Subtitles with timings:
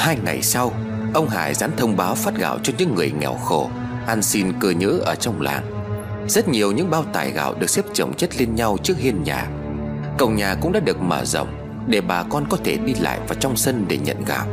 [0.00, 0.72] Hai ngày sau,
[1.14, 3.70] Ông Hải dán thông báo phát gạo cho những người nghèo khổ,
[4.06, 5.64] Ăn xin cơ nhớ ở trong làng.
[6.28, 9.46] Rất nhiều những bao tải gạo được xếp chồng chất lên nhau trước hiên nhà.
[10.18, 11.48] Cổng nhà cũng đã được mở rộng
[11.86, 14.46] Để bà con có thể đi lại vào trong sân để nhận gạo.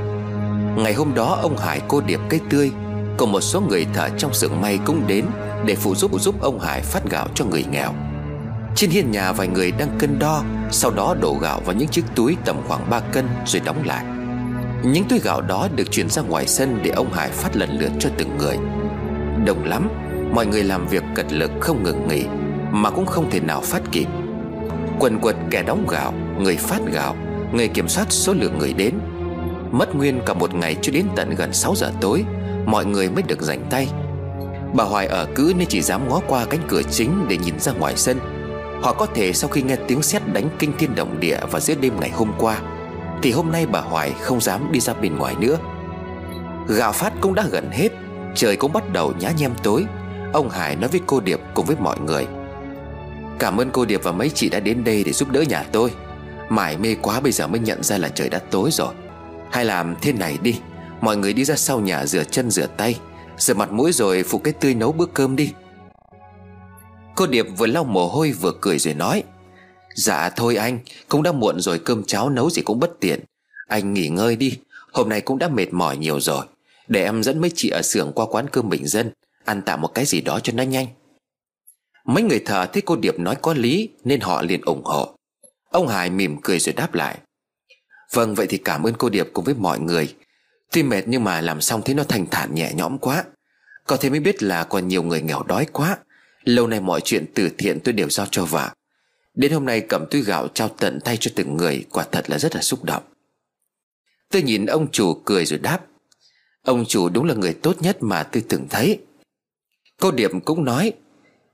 [0.77, 2.71] Ngày hôm đó, ông Hải cô điệp cây tươi,
[3.17, 5.25] Cùng một số người thợ trong xưởng may cũng đến
[5.65, 7.93] Để phụ giúp giúp ông Hải phát gạo cho người nghèo.
[8.75, 12.05] Trên hiên nhà vài người đang cân đo, Sau đó đổ gạo vào những chiếc
[12.15, 14.05] túi tầm khoảng 3 cân rồi đóng lại.
[14.83, 17.91] Những túi gạo đó được chuyển ra ngoài sân Để ông Hải phát lần lượt
[17.99, 18.57] cho từng người.
[19.45, 19.89] Đồng lắm,
[20.33, 22.25] Mọi người làm việc cật lực không ngừng nghỉ,
[22.71, 24.07] Mà cũng không thể nào phát kịp.
[24.99, 27.15] Quần quật kẻ đóng gạo, Người phát gạo,
[27.53, 28.93] Người kiểm soát số lượng người đến.
[29.71, 32.23] Mất nguyên cả một ngày cho đến tận gần 6 giờ tối,
[32.65, 33.87] Mọi người mới được rảnh tay.
[34.73, 37.71] Bà Hoài ở cứ nên chỉ dám ngó qua cánh cửa chính Để nhìn ra
[37.71, 38.19] ngoài sân.
[38.81, 41.75] Họ có thể sau khi nghe tiếng sét đánh kinh thiên động địa Vào giữa
[41.81, 42.61] đêm ngày hôm qua
[43.21, 45.57] thì hôm nay bà Hoài không dám đi ra bên ngoài nữa.
[46.67, 47.89] Gạo phát cũng đã gần hết,
[48.35, 49.85] Trời cũng bắt đầu nhá nhem tối.
[50.33, 52.27] Ông Hải nói với cô Điệp cùng với mọi người.
[53.39, 55.91] Cảm ơn cô Điệp và mấy chị đã đến đây để giúp đỡ nhà tôi.
[56.49, 58.93] Mải mê quá bây giờ mới nhận ra là trời đã tối rồi.
[59.51, 60.59] Hay làm thế này đi,
[61.01, 62.99] Mọi người đi ra sau nhà rửa chân rửa tay,
[63.37, 65.53] Rửa mặt mũi rồi phụ cái tươi nấu bữa cơm đi.
[67.15, 69.23] Cô Điệp vừa lau mồ hôi vừa cười rồi nói.
[69.97, 73.19] Dạ thôi anh, Cũng đã muộn rồi, cơm cháo nấu gì cũng bất tiện.
[73.67, 74.57] Anh nghỉ ngơi đi,
[74.91, 76.45] Hôm nay cũng đã mệt mỏi nhiều rồi.
[76.87, 79.11] Để em dẫn mấy chị ở xưởng qua quán cơm bình dân,
[79.45, 80.87] Ăn tạm một cái gì đó cho nó nhanh.
[82.05, 85.15] Mấy người thợ thấy cô Điệp nói có lý, Nên họ liền ủng hộ.
[85.69, 87.17] Ông Hải mỉm cười rồi đáp lại.
[88.13, 90.15] Vâng vậy thì cảm ơn cô Điệp cùng với mọi người.
[90.71, 93.23] Tuy mệt nhưng mà làm xong thấy nó thành thản nhẹ nhõm quá.
[93.85, 95.97] Có thể mới biết là còn nhiều người nghèo đói quá.
[96.43, 98.69] Lâu nay mọi chuyện từ thiện tôi đều giao cho vợ.
[99.37, 102.39] Đến hôm nay cầm túi gạo trao tận tay cho từng người, Quả thật là
[102.39, 103.03] rất là xúc động.
[104.31, 105.85] Tôi nhìn ông chủ cười rồi đáp,
[106.63, 108.99] Ông chủ đúng là người tốt nhất mà tôi từng thấy.
[110.01, 110.93] Cô Điệp cũng nói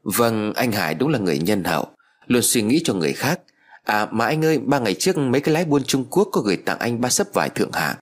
[0.03, 1.87] Vâng anh Hải đúng là người nhân hậu,
[2.27, 3.39] Luôn suy nghĩ cho người khác.
[3.83, 6.57] À mà anh ơi, ba ngày trước mấy cái lái buôn Trung Quốc Có gửi
[6.57, 7.95] tặng anh ba sấp vải thượng hạng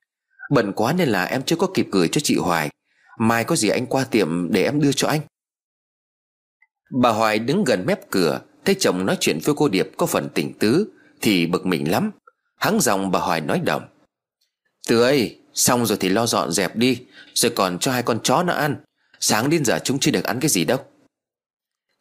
[0.52, 2.70] Bận quá nên là em chưa có kịp gửi cho chị Hoài.
[3.20, 5.22] Mai có gì anh qua tiệm để em đưa cho anh.
[7.02, 10.30] Bà Hoài đứng gần mép cửa Thấy chồng nói chuyện với cô Điệp có phần
[10.34, 10.88] tỉnh tứ,
[11.22, 12.12] Thì bực mình lắm.
[12.56, 13.84] Hắng dòng bà Hoài nói đồng
[14.88, 16.98] Từ ơi Xong rồi thì lo dọn dẹp đi,
[17.34, 18.76] Rồi còn cho hai con chó nó ăn.
[19.20, 20.78] Sáng đến giờ chúng chưa được ăn cái gì đâu.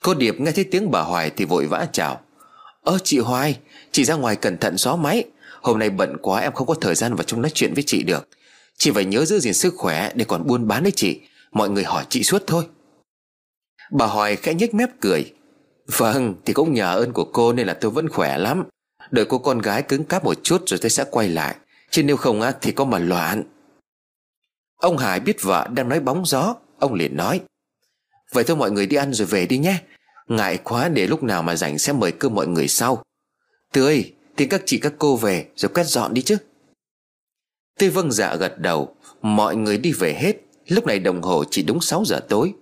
[0.03, 2.21] Cô Điệp nghe thấy tiếng bà Hoài Thì vội vã chào.
[2.82, 3.59] Ơ, chị Hoài,
[3.92, 5.25] Chị ra ngoài cẩn thận gió máy.
[5.62, 8.03] Hôm nay bận quá, em không có thời gian vào trong nói chuyện với chị
[8.03, 8.28] được.
[8.78, 11.21] Chị phải nhớ giữ gìn sức khỏe Để còn buôn bán đấy chị.
[11.53, 12.65] Mọi người hỏi chị suốt thôi.
[13.91, 15.32] Bà Hoài khẽ nhếch mép cười.
[15.97, 18.65] Vâng thì cũng nhờ ơn của cô Nên là tôi vẫn khỏe lắm.
[19.11, 21.56] Đợi cô con gái cứng cáp một chút rồi tôi sẽ quay lại.
[21.91, 23.43] Chứ nếu không á, thì có mà loạn.
[24.77, 26.55] Ông Hải biết vợ đang nói bóng gió.
[26.78, 27.41] Ông liền nói,
[28.33, 29.78] Vậy thôi mọi người đi ăn rồi về đi nhé.
[30.28, 33.03] Ngại quá để lúc nào mà rảnh sẽ mời cơm mọi người sau.
[33.72, 36.37] Tươi, Thì các chị các cô về rồi quét dọn đi chứ.
[37.78, 40.37] Tươi vâng dạ gật đầu, Mọi người đi về hết.
[40.67, 42.53] Lúc này đồng hồ chỉ đúng 6 giờ tối.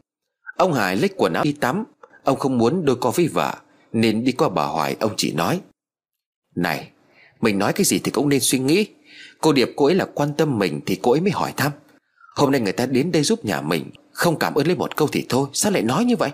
[0.57, 1.85] Ông Hải lấy quần áo đi tắm.
[2.29, 3.55] Ông không muốn đôi co với vợ,
[3.93, 5.61] Nên đi qua bà Hoài, ông chỉ nói.
[6.57, 6.91] Này,
[7.41, 8.87] Mình nói cái gì thì cũng nên suy nghĩ.
[9.41, 11.73] Cô Điệp, cô ấy là quan tâm mình Thì cô ấy mới hỏi thăm.
[12.37, 15.09] Hôm nay người ta đến đây giúp nhà mình, Không cảm ơn lấy một câu
[15.13, 16.31] thì thôi, Sao lại nói như vậy?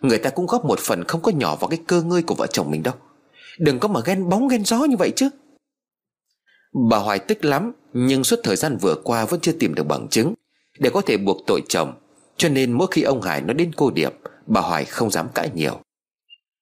[0.00, 2.46] Người ta cũng góp một phần không có nhỏ vào cái cơ ngơi của vợ
[2.46, 2.94] chồng mình đâu.
[3.58, 5.28] Đừng có mà ghen bóng ghen gió như vậy chứ.
[6.90, 10.08] Bà Hoài tức lắm, Nhưng suốt thời gian vừa qua vẫn chưa tìm được bằng
[10.08, 10.34] chứng
[10.78, 11.92] Để có thể buộc tội chồng.
[12.36, 14.12] Cho nên mỗi khi ông Hải nói đến cô Điệp
[14.46, 15.80] Bà Hoài không dám cãi nhiều.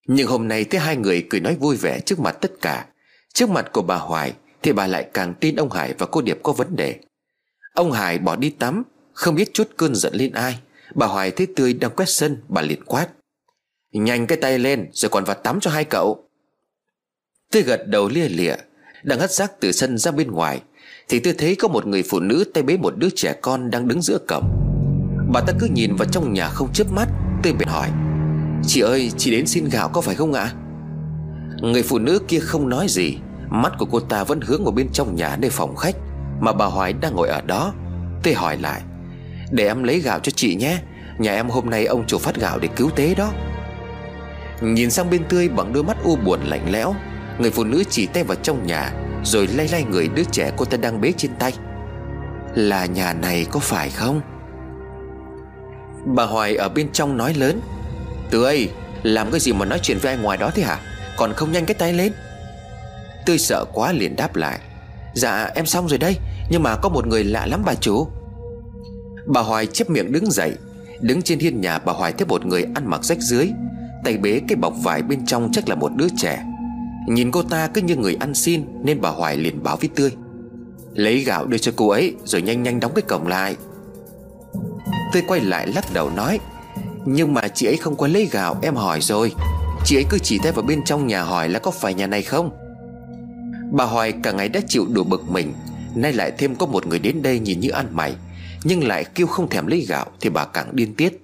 [0.07, 2.87] Nhưng hôm nay thấy hai người cười nói vui vẻ trước mặt tất cả.
[3.35, 6.39] Trước mặt của bà Hoài Thì bà lại càng tin ông Hải và cô Điệp
[6.43, 7.01] có vấn đề.
[7.75, 8.83] Ông Hải bỏ đi tắm,
[9.13, 10.59] Không biết chút cơn giận lên ai.
[10.95, 13.09] Bà Hoài thấy Tươi đang quét sân, Bà liền quát.
[13.93, 16.29] Nhanh cái tay lên, rồi còn vào tắm cho hai cậu.
[17.53, 18.55] Tươi gật đầu lia lịa,
[19.03, 20.63] Đang hất rác từ sân ra bên ngoài,
[21.09, 23.89] Thì tôi thấy có một người phụ nữ tay bế một đứa trẻ con đang
[23.89, 24.45] đứng giữa cổng.
[25.33, 27.09] Bà ta cứ nhìn vào trong nhà không chớp mắt
[27.43, 27.89] Tôi bèn hỏi.
[28.67, 30.53] Chị ơi, chị đến xin gạo có phải không ạ?
[31.63, 33.19] Người phụ nữ kia không nói gì,
[33.49, 35.95] Mắt của cô ta vẫn hướng vào bên trong nhà nơi phòng khách
[36.41, 37.75] Mà bà Hoài đang ngồi ở đó.
[38.23, 38.83] Tôi hỏi lại,
[39.51, 40.79] Để em lấy gạo cho chị nhé,
[41.19, 43.33] Nhà em hôm nay ông chủ phát gạo để cứu tế đó.
[44.61, 46.95] Nhìn sang bên tươi bằng đôi mắt u buồn lạnh lẽo,
[47.39, 48.93] Người phụ nữ chỉ tay vào trong nhà
[49.25, 51.53] Rồi lay lay người đứa trẻ cô ta đang bế trên tay.
[52.55, 54.21] Là nhà này có phải không?
[56.07, 57.61] Bà Hoài ở bên trong nói lớn.
[58.31, 58.69] Tươi
[59.03, 60.81] Làm cái gì mà nói chuyện với ai ngoài đó thế hả?
[61.17, 62.13] Còn không nhanh cái tay lên.
[63.27, 64.59] Tươi sợ quá liền đáp lại.
[65.15, 66.17] Dạ em xong rồi đây,
[66.51, 68.07] Nhưng mà có một người lạ lắm bà chủ.
[69.27, 70.53] Bà Hoài chép miệng đứng dậy,
[71.01, 73.51] Đứng trên hiên nhà bà Hoài thấy một người ăn mặc rách dưới,
[74.05, 76.45] Tay bế cái bọc vải bên trong chắc là một đứa trẻ.
[77.09, 80.11] Nhìn cô ta cứ như người ăn xin, Nên bà Hoài liền báo với Tươi.
[80.95, 83.57] Lấy gạo đưa cho cô ấy, Rồi nhanh nhanh đóng cái cổng lại
[85.13, 86.41] tôi quay lại lắc đầu nói,
[87.05, 89.33] Nhưng mà chị ấy không có lấy gạo, Em hỏi rồi.
[89.85, 92.23] Chị ấy cứ chỉ tay vào bên trong nhà hỏi là có phải nhà này
[92.23, 92.51] không?
[93.73, 95.53] Bà Hoài cả ngày đã chịu đủ bực mình,
[95.95, 98.15] Nay lại thêm có một người đến đây nhìn như ăn mày,
[98.65, 101.21] Nhưng lại kêu không thèm lấy gạo Thì bà càng điên tiết.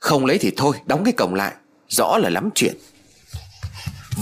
[0.00, 1.52] Không lấy thì thôi, đóng cái cổng lại,
[1.88, 2.76] Rõ là lắm chuyện.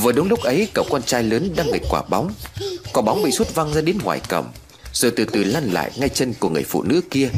[0.02, 2.30] Vừa đúng lúc ấy, cậu con trai lớn đang nghịch quả bóng.
[2.92, 4.46] Quả bóng bị sút văng ra đến ngoài cổng,
[4.92, 7.28] Rồi từ từ lăn lại ngay chân của người phụ nữ kia.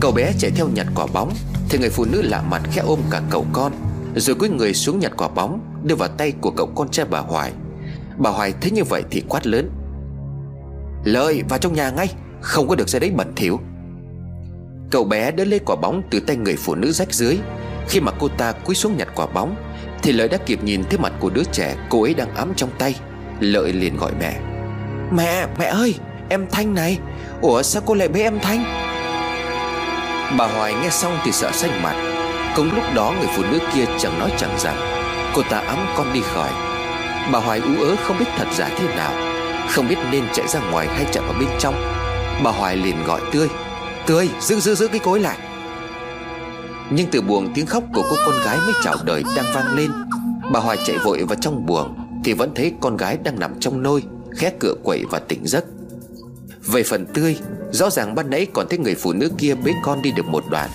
[0.00, 1.32] Cậu bé chạy theo nhặt quả bóng
[1.68, 3.72] Thì người phụ nữ lạ mặt khẽ ôm cả cậu con
[4.16, 7.18] Rồi cúi người xuống nhặt quả bóng Đưa vào tay của cậu con trai bà
[7.18, 7.52] Hoài.
[8.16, 9.70] Bà Hoài thấy như vậy thì quát lớn
[11.04, 13.60] Lợi vào trong nhà ngay Không có được ra đấy bẩn thỉu.
[14.90, 17.38] Cậu bé đỡ lấy quả bóng từ tay người phụ nữ rách dưới.
[17.88, 19.56] Khi mà cô ta cúi xuống nhặt quả bóng
[20.02, 22.70] Thì Lợi đã kịp nhìn thấy mặt của đứa trẻ Cô ấy đang ấm trong
[22.78, 22.94] tay.
[23.40, 24.40] Lợi liền gọi mẹ
[25.12, 25.94] Mẹ, mẹ ơi,
[26.28, 26.98] em Thanh này.
[27.40, 28.85] Ủa sao cô lại bế em Thanh?
[30.38, 31.94] Bà Hoài nghe xong thì sợ xanh mặt.
[32.56, 34.76] Cũng lúc đó người phụ nữ kia chẳng nói chẳng rằng.
[35.34, 36.50] Cô ta ấm con đi khỏi.
[37.32, 39.12] Bà Hoài ú ớ không biết thật giả thế nào.
[39.70, 41.74] Không biết nên chạy ra ngoài hay chạy vào bên trong.
[42.44, 43.48] Bà Hoài liền gọi Tươi.
[44.06, 45.38] Tươi, giữ giữ giữ cái cối lại.
[46.90, 49.90] Nhưng từ buồng tiếng khóc của cô con gái mới chào đời đang vang lên,
[50.52, 51.94] Bà Hoài chạy vội vào trong buồng
[52.24, 54.02] Thì vẫn thấy con gái đang nằm trong nôi,
[54.36, 55.64] Khẽ cửa quậy và tỉnh giấc.
[56.66, 57.36] Về phần Tươi
[57.72, 60.44] Rõ ràng ban nãy còn thấy người phụ nữ kia bế con đi được một
[60.50, 60.70] đoạn,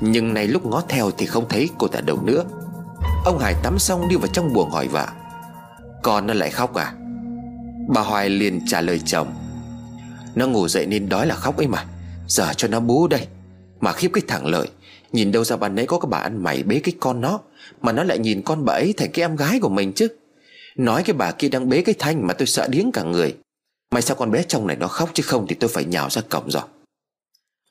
[0.00, 2.44] Nhưng nay lúc ngó theo thì không thấy cô ta đâu nữa.
[3.24, 5.06] Ông Hải tắm xong đi vào trong buồng hỏi vợ,
[6.02, 6.92] Con nó lại khóc à?
[7.88, 9.34] Bà Hoài liền trả lời chồng,
[10.34, 11.84] Nó ngủ dậy nên đói là khóc ấy mà,
[12.28, 13.26] Giờ cho nó bú đây.
[13.80, 14.68] Mà khiếp cái thằng lợi,
[15.12, 17.40] Nhìn đâu ra ban nãy có cái bà ăn mày bế cái con nó,
[17.80, 20.08] Mà nó lại nhìn con bà ấy thành cái em gái của mình chứ.
[20.76, 23.34] Nói cái bà kia đang bế cái thanh mà tôi sợ điếng cả người.
[23.94, 26.22] May sao con bé trong này nó khóc chứ không thì tôi phải nhào ra
[26.28, 26.62] cổng rồi.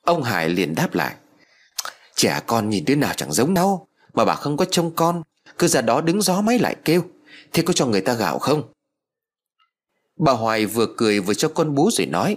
[0.02, 1.14] Ông Hải liền đáp lại.
[2.14, 5.22] Trẻ con nhìn đứa nào chẳng giống đâu Mà bà không có trông con,
[5.58, 7.04] Cứ ra đó đứng gió máy lại kêu.
[7.52, 8.62] Thế có cho người ta gạo không?
[10.16, 12.36] Bà Hoài vừa cười vừa cho con bú rồi nói.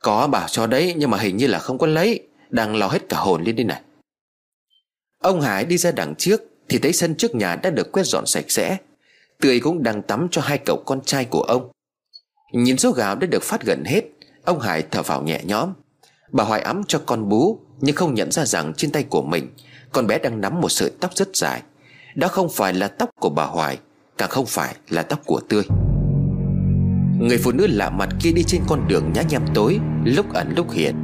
[0.00, 3.08] Có bảo cho đấy, Nhưng mà hình như là không có lấy, Đang lo hết
[3.08, 3.82] cả hồn lên đây này.
[5.18, 8.26] Ông Hải đi ra đằng trước, Thì thấy sân trước nhà đã được quét dọn
[8.26, 8.76] sạch sẽ.
[9.40, 11.70] Tươi cũng đang tắm cho hai cậu con trai của ông.
[12.52, 14.02] Nhìn số gạo đã được phát gần hết,
[14.44, 15.72] Ông Hải thở vào nhẹ nhõm.
[16.32, 19.48] Bà Hoài ấm cho con bú, Nhưng không nhận ra rằng trên tay của mình,
[19.92, 21.62] Con bé đang nắm một sợi tóc rất dài.
[22.14, 23.78] Đó không phải là tóc của bà Hoài,
[24.18, 25.62] Càng không phải là tóc của Tươi.
[27.18, 30.54] Người phụ nữ lạ mặt kia đi trên con đường nhá nhem tối, Lúc ẩn
[30.56, 30.94] lúc hiện.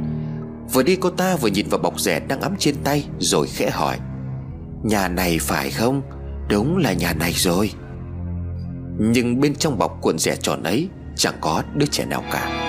[0.73, 3.69] Vừa đi cô ta vừa nhìn vào bọc rẻ đang ấm trên tay, Rồi khẽ
[3.69, 3.99] hỏi.
[4.83, 6.01] Nhà này phải không?
[6.49, 7.71] Đúng là nhà này rồi.
[8.99, 12.63] Nhưng bên trong bọc cuộn rẻ tròn ấy Chẳng có đứa trẻ nào cả.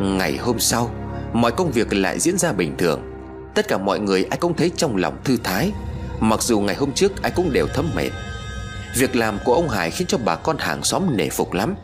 [0.00, 0.90] Ngày hôm sau,
[1.32, 3.02] Mọi công việc lại diễn ra bình thường.
[3.54, 5.72] Tất cả mọi người ai cũng thấy trong lòng thư thái,
[6.20, 8.10] Mặc dù ngày hôm trước ai cũng đều thấm mệt.
[8.96, 11.74] Việc làm của ông Hải khiến cho bà con hàng xóm nể phục lắm.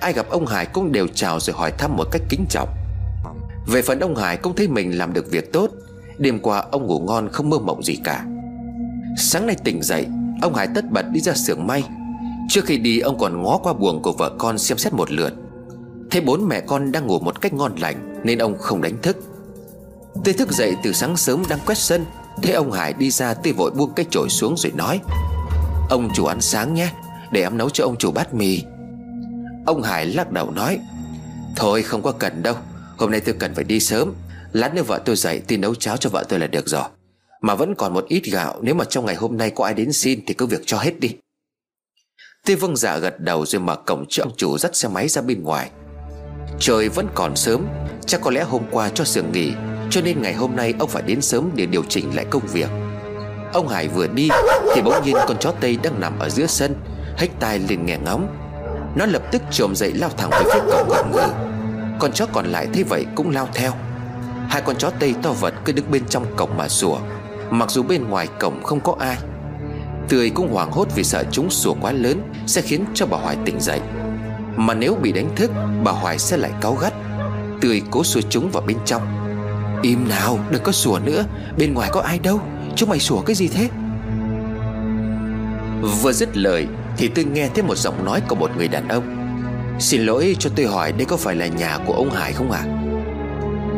[0.00, 2.68] Ai gặp ông Hải cũng đều chào rồi hỏi thăm một cách kính trọng.
[3.66, 5.70] Về phần ông Hải cũng thấy mình làm được việc tốt
[6.22, 8.24] Đêm qua, ông ngủ ngon, không mơ mộng gì cả.
[9.16, 10.06] Sáng nay tỉnh dậy,
[10.42, 11.84] Ông Hải tất bật đi ra xưởng may.
[12.48, 15.32] Trước khi đi, ông còn ngó qua buồng của vợ con xem xét một lượt.
[16.10, 19.16] Thấy bốn mẹ con đang ngủ một cách ngon lành, Nên ông không đánh thức.
[20.24, 22.04] Tôi thức dậy từ sáng sớm đang quét sân,
[22.42, 25.00] Thấy ông Hải đi ra tôi vội buông cái chổi xuống rồi nói,
[25.90, 26.92] Ông chủ ăn sáng nhé,
[27.32, 28.62] Để em nấu cho ông chủ bát mì.
[29.66, 30.78] Ông Hải lắc đầu nói,
[31.56, 32.54] Thôi, không có cần đâu,
[32.98, 34.12] Hôm nay tôi cần phải đi sớm.
[34.52, 36.84] Lát nữa vợ tôi dậy thì nấu cháo cho vợ tôi là được rồi.
[37.40, 39.92] Mà vẫn còn một ít gạo, Nếu mà trong ngày hôm nay có ai đến
[39.92, 41.16] xin Thì cứ việc cho hết đi.
[42.46, 45.22] Tuy vâng dạ gật đầu rồi mở cổng cho ông chủ dắt xe máy ra
[45.22, 45.70] bên ngoài.
[46.58, 47.66] Trời vẫn còn sớm,
[48.06, 49.52] Chắc có lẽ hôm qua cho sưởng nghỉ,
[49.90, 52.68] Cho nên ngày hôm nay ông phải đến sớm để điều chỉnh lại công việc.
[53.52, 54.28] Ông Hải vừa đi
[54.74, 56.74] Thì bỗng nhiên con chó Tây đang nằm ở giữa sân
[57.16, 58.36] Hách tai lên nghe ngóng.
[58.96, 61.26] Nó lập tức trồm dậy lao thẳng về phía cổng gầm ngừ.
[61.98, 63.72] Con chó còn lại thấy vậy cũng lao theo.
[64.52, 66.98] Hai con chó Tây to vật cứ đứng bên trong cổng mà sủa.
[67.50, 69.16] Mặc dù bên ngoài cổng không có ai,
[70.08, 73.36] Tươi cũng hoảng hốt vì sợ chúng sủa quá lớn Sẽ khiến cho bà Hoài
[73.44, 73.80] tỉnh dậy.
[74.56, 75.50] Mà nếu bị đánh thức,
[75.84, 76.92] Bà Hoài sẽ lại cáu gắt.
[77.60, 79.02] Tươi cố xua chúng vào bên trong.
[79.82, 81.24] Im nào, đừng có sủa nữa.
[81.58, 82.40] Bên ngoài có ai đâu.
[82.76, 83.68] Chúng mày sủa cái gì thế?
[86.02, 86.66] Vừa dứt lời,
[86.96, 89.16] Thì tôi nghe thấy một giọng nói của một người đàn ông.
[89.80, 92.64] Xin lỗi cho tôi hỏi đây có phải là nhà của ông Hải không ạ?
[92.66, 92.81] à?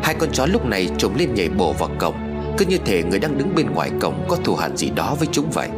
[0.04, 2.14] Hai con chó lúc này trồm lên nhảy bổ vào cổng.
[2.58, 5.28] Cứ như thể người đang đứng bên ngoài cổng Có thù hận gì đó với
[5.32, 5.68] chúng vậy.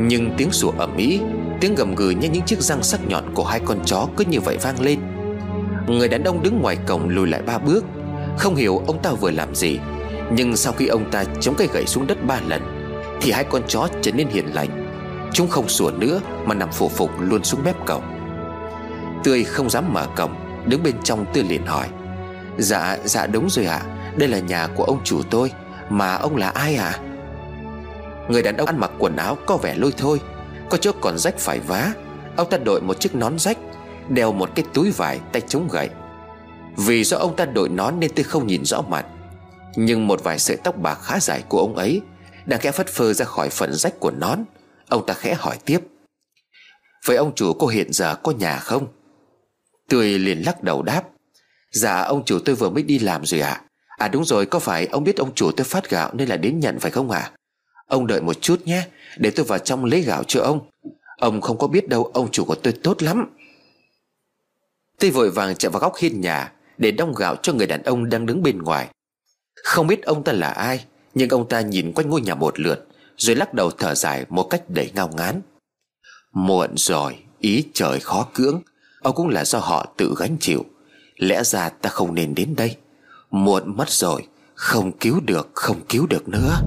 [0.00, 1.20] Nhưng tiếng sủa ầm ĩ,
[1.60, 4.40] Tiếng gầm gừ như những chiếc răng sắc nhọn Của hai con chó cứ như
[4.40, 4.98] vậy vang lên.
[5.86, 7.84] Người đàn ông đứng ngoài cổng lùi lại ba bước.
[8.38, 9.78] Không hiểu ông ta vừa làm gì,
[10.32, 12.62] Nhưng sau khi ông ta chống cây gậy xuống đất ba lần,
[13.20, 14.90] Thì hai con chó trở nên hiền lành.
[15.32, 18.02] Chúng không sủa nữa Mà nằm phủ phục luôn xuống mép cổng.
[19.24, 20.34] Tươi không dám mở cổng,
[20.66, 21.86] Đứng bên trong Tươi liền hỏi.
[22.58, 23.82] Dạ dạ đúng rồi ạ.
[23.84, 24.12] À.
[24.16, 25.52] Đây là nhà của ông chủ tôi.
[25.88, 26.88] Mà ông là ai ạ?
[26.88, 27.00] À?
[28.28, 30.20] Người đàn ông ăn mặc quần áo có vẻ lôi thôi,
[30.70, 31.92] Có chỗ còn rách phải vá.
[32.36, 33.58] Ông ta đội một chiếc nón rách,
[34.08, 35.88] Đeo một cái túi vải tay chống gậy.
[36.76, 39.06] Vì do ông ta đội nón nên tôi không nhìn rõ mặt.
[39.76, 42.00] Nhưng một vài sợi tóc bạc khá dài của ông ấy
[42.46, 44.38] Đang khẽ phất phơ ra khỏi phần rách của nón.
[44.88, 45.78] Ông ta khẽ hỏi tiếp.
[47.06, 48.86] Vậy ông chủ có hiện giờ có nhà không?
[49.88, 51.02] Tươi liền lắc đầu đáp.
[51.74, 53.50] Dạ ông chủ tôi vừa mới đi làm rồi ạ.
[53.50, 53.62] À?
[53.98, 56.60] à đúng rồi, có phải ông biết ông chủ tôi phát gạo Nên là đến
[56.60, 57.18] nhận phải không ạ?
[57.18, 57.32] À?
[57.86, 58.86] Ông đợi một chút nhé,
[59.18, 60.60] Để tôi vào trong lấy gạo cho ông.
[61.18, 63.36] Ông không có biết đâu ông chủ của tôi tốt lắm.
[65.00, 68.08] Tôi vội vàng chạy vào góc hiên nhà, Để đong gạo cho người đàn ông
[68.08, 68.88] đang đứng bên ngoài.
[69.64, 72.86] Không biết ông ta là ai, Nhưng ông ta nhìn quanh ngôi nhà một lượt,
[73.16, 75.40] Rồi lắc đầu thở dài một cách đầy ngao ngán.
[76.32, 78.60] Muộn rồi, Ý trời khó cưỡng.
[79.02, 80.64] Ông cũng là do họ tự gánh chịu.
[81.16, 82.76] Lẽ ra ta không nên đến đây.
[83.30, 84.22] Muộn mất rồi,
[84.54, 86.60] Không cứu được, không cứu được nữa.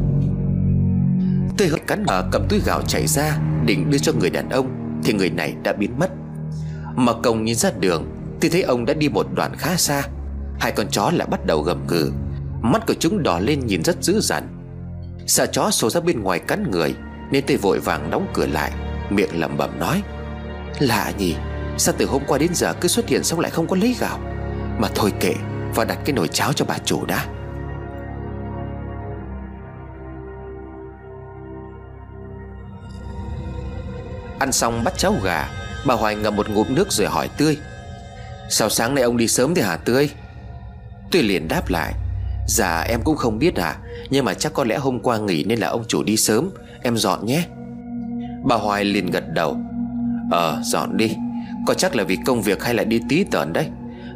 [1.57, 4.99] Tôi hỡi cắn ở cầm túi gạo chạy ra, Định đưa cho người đàn ông,
[5.03, 6.09] Thì người này đã biến mất.
[6.95, 8.05] Mà công nhìn ra đường,
[8.41, 10.03] Thì thấy ông đã đi một đoạn khá xa.
[10.59, 12.11] Hai con chó lại bắt đầu gầm gừ.
[12.61, 14.43] Mắt của chúng đỏ lên nhìn rất dữ dằn.
[15.27, 16.95] Sợ chó xô ra bên ngoài cắn người,
[17.31, 18.71] Nên tôi vội vàng đóng cửa lại,
[19.09, 20.01] Miệng lẩm bẩm nói,
[20.79, 21.35] Lạ nhỉ
[21.77, 24.19] Sao từ hôm qua đến giờ cứ xuất hiện xong lại không có lấy gạo?
[24.79, 25.33] Mà thôi kệ
[25.75, 27.25] Và đặt cái nồi cháo cho bà chủ đã.
[34.39, 35.49] Ăn xong bắt cháo gà,
[35.87, 37.57] Bà Hoài ngậm một ngụm nước rồi hỏi Tươi.
[38.49, 40.09] Sao sáng nay ông đi sớm thế hả Tươi?
[41.11, 41.93] Tươi liền đáp lại.
[42.47, 43.75] Dạ em cũng không biết à
[44.09, 46.49] Nhưng mà chắc có lẽ hôm qua nghỉ nên là ông chủ đi sớm.
[46.81, 47.43] Em dọn nhé.
[48.43, 49.57] Bà Hoài liền gật đầu.
[50.31, 51.15] Ờ dọn đi.
[51.67, 53.67] Có chắc là vì công việc hay là đi tí tởn đấy.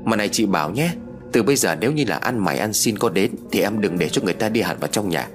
[0.04, 0.90] Mà này chị bảo nhé,
[1.32, 4.00] Từ bây giờ nếu như là ăn mày ăn xin có đến Thì em đừng
[4.00, 5.28] để cho người ta đi hẳn vào trong nhà.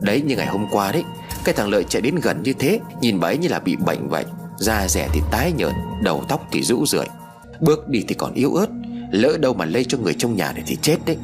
[0.00, 1.04] Đấy, như ngày hôm qua đấy,
[1.44, 4.08] Cái thằng Lợi chạy đến gần như thế, Nhìn bà ấy như là bị bệnh
[4.08, 4.24] vậy.
[4.58, 5.72] Da rẻ thì tái nhợt,
[6.02, 7.06] Đầu tóc thì rũ rượi.
[7.60, 8.66] Bước đi thì còn yếu ớt,
[9.10, 11.16] Lỡ đâu mà lây cho người trong nhà này thì chết đấy.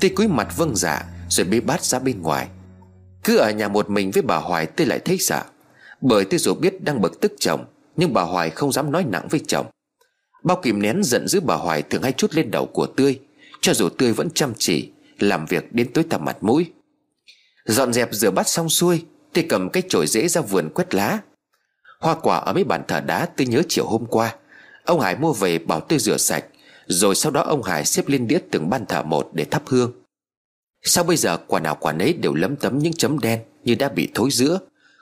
[0.00, 2.48] Tôi cúi mặt vâng dạ Rồi bê bát ra bên ngoài.
[3.24, 5.42] Cứ ở nhà một mình với bà Hoài, tôi lại thấy sợ.
[6.00, 7.64] Bởi tôi dù biết đang bực tức chồng
[7.96, 9.66] nhưng bà Hoài không dám nói nặng với chồng.
[10.42, 13.20] Bao kìm nén giận dữ bà Hoài thường hay chút lên đầu của Tươi,
[13.60, 16.72] Cho dù Tươi vẫn chăm chỉ, Làm việc đến tối tăm mặt mũi.
[17.64, 21.18] Dọn dẹp rửa bát xong xuôi Tươi cầm cái chổi rễ ra vườn quét lá.
[22.00, 24.36] Hoa quả ở mấy bàn thờ đá Tươi nhớ chiều hôm qua.
[24.84, 26.44] Ông Hải mua về bảo Tươi rửa sạch,
[26.86, 29.92] Rồi sau đó ông Hải xếp lên đĩa từng ban thờ một để thắp hương.
[30.82, 33.88] Sao bây giờ quả nào quả nấy đều lấm tấm những chấm đen Như đã
[33.88, 34.58] bị thối giữa?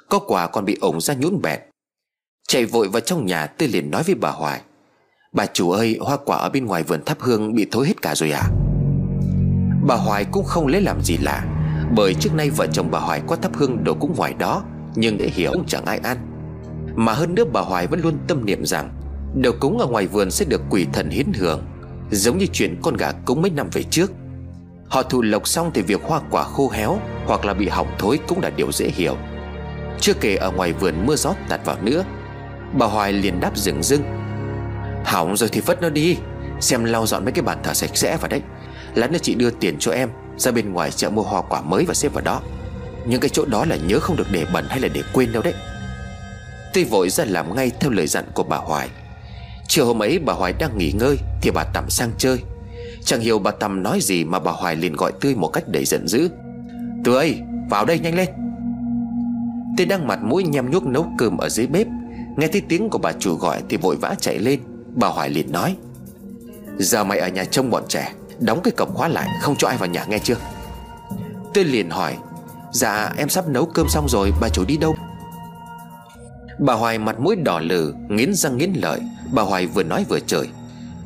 [0.09, 1.61] Có quả còn bị ổng ra nhũn bẹt
[2.51, 4.61] Chạy vội vào trong nhà tôi liền nói với bà Hoài.
[5.33, 8.15] Bà chủ ơi, hoa quả ở bên ngoài vườn thắp hương Bị thối hết cả
[8.15, 8.43] rồi à
[9.87, 11.45] Bà Hoài cũng không lấy làm gì lạ,
[11.97, 14.65] Bởi trước nay vợ chồng bà Hoài có thắp hương đồ cũng ngoài đó,
[14.95, 16.17] Nhưng để hiểu cũng chẳng ai ăn.
[16.97, 18.91] Mà hơn nữa bà Hoài vẫn luôn tâm niệm rằng,
[19.43, 21.63] Đồ cúng ở ngoài vườn sẽ được quỷ thần hiến hưởng,
[22.11, 24.13] Giống như chuyện con gà cúng mấy năm về trước.
[24.89, 28.19] Họ thù lộc xong thì việc hoa quả khô héo Hoặc là bị hỏng thối
[28.29, 29.17] cũng là điều dễ hiểu.
[30.01, 32.05] Chưa kể ở ngoài vườn mưa gió tạt vào nữa
[32.73, 34.03] Bà Hoài liền đáp rừng rưng.
[35.05, 36.17] Hỏng rồi thì vất nó đi.
[36.61, 38.43] Xem lau dọn mấy cái bàn thờ sạch sẽ vào đấy.
[38.95, 40.09] Lát nữa chị đưa tiền cho em,
[40.41, 42.41] Ra bên ngoài chợ mua hoa quả mới và xếp vào đó.
[43.07, 45.43] Những cái chỗ đó là nhớ không được để bẩn hay là để quên đâu
[45.43, 45.55] đấy.
[46.75, 48.89] Tôi vội ra làm ngay theo lời dặn của bà Hoài.
[49.69, 52.43] Chiều hôm ấy bà Hoài đang nghỉ ngơi Thì bà Tầm sang chơi.
[53.05, 55.85] Chẳng hiểu bà Tầm nói gì mà bà Hoài liền gọi Tươi một cách đầy
[55.85, 56.31] giận dữ.
[57.05, 57.39] Tươi,
[57.71, 58.29] vào đây nhanh lên.
[59.77, 61.87] Tươi đang mặt mũi nhem nhuốc nấu cơm ở dưới bếp.
[62.37, 64.61] Nghe thấy tiếng của bà chủ gọi thì vội vã chạy lên.
[64.95, 65.77] Bà Hoài liền nói,
[66.79, 69.77] Giờ mày ở nhà trông bọn trẻ, Đóng cái cổng khóa lại, không cho ai
[69.77, 70.37] vào nhà nghe chưa?
[71.55, 72.17] Tôi liền hỏi
[72.73, 74.97] Dạ em sắp nấu cơm xong rồi, Bà chủ đi đâu?
[76.59, 79.01] Bà Hoài mặt mũi đỏ lử Nghiến răng nghiến lợi.
[79.33, 80.49] Bà Hoài vừa nói vừa chửi,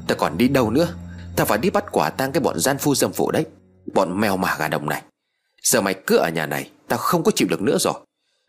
[0.06, 0.88] Ta còn đi đâu nữa?
[1.36, 3.46] Ta phải đi bắt quả tang cái bọn gian phu dâm phụ đấy,
[3.94, 5.02] Bọn mèo mả gà đồng này.
[5.62, 7.94] Giờ mày cứ ở nhà này, Tao không có chịu được nữa rồi.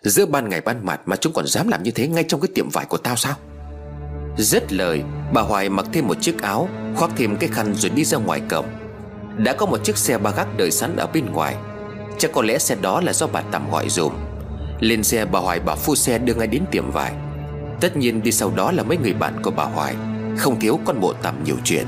[0.05, 2.49] Giữa ban ngày ban mặt mà chúng còn dám làm như thế Ngay trong cái
[2.55, 3.35] tiệm vải của tao sao?
[4.37, 8.05] Dứt lời, Bà Hoài mặc thêm một chiếc áo, Khoác thêm cái khăn rồi đi
[8.05, 8.65] ra ngoài cổng.
[9.37, 11.55] Đã có một chiếc xe ba gác đợi sẵn ở bên ngoài.
[12.17, 14.13] Chắc có lẽ xe đó là do bà Tầm gọi dùm.
[14.79, 17.13] Lên xe, bà Hoài bảo phu xe đưa ngay đến tiệm vải.
[17.81, 19.95] Tất nhiên đi sau đó là mấy người bạn của bà Hoài.
[20.37, 21.87] Không thiếu con bộ Tầm nhiều chuyện.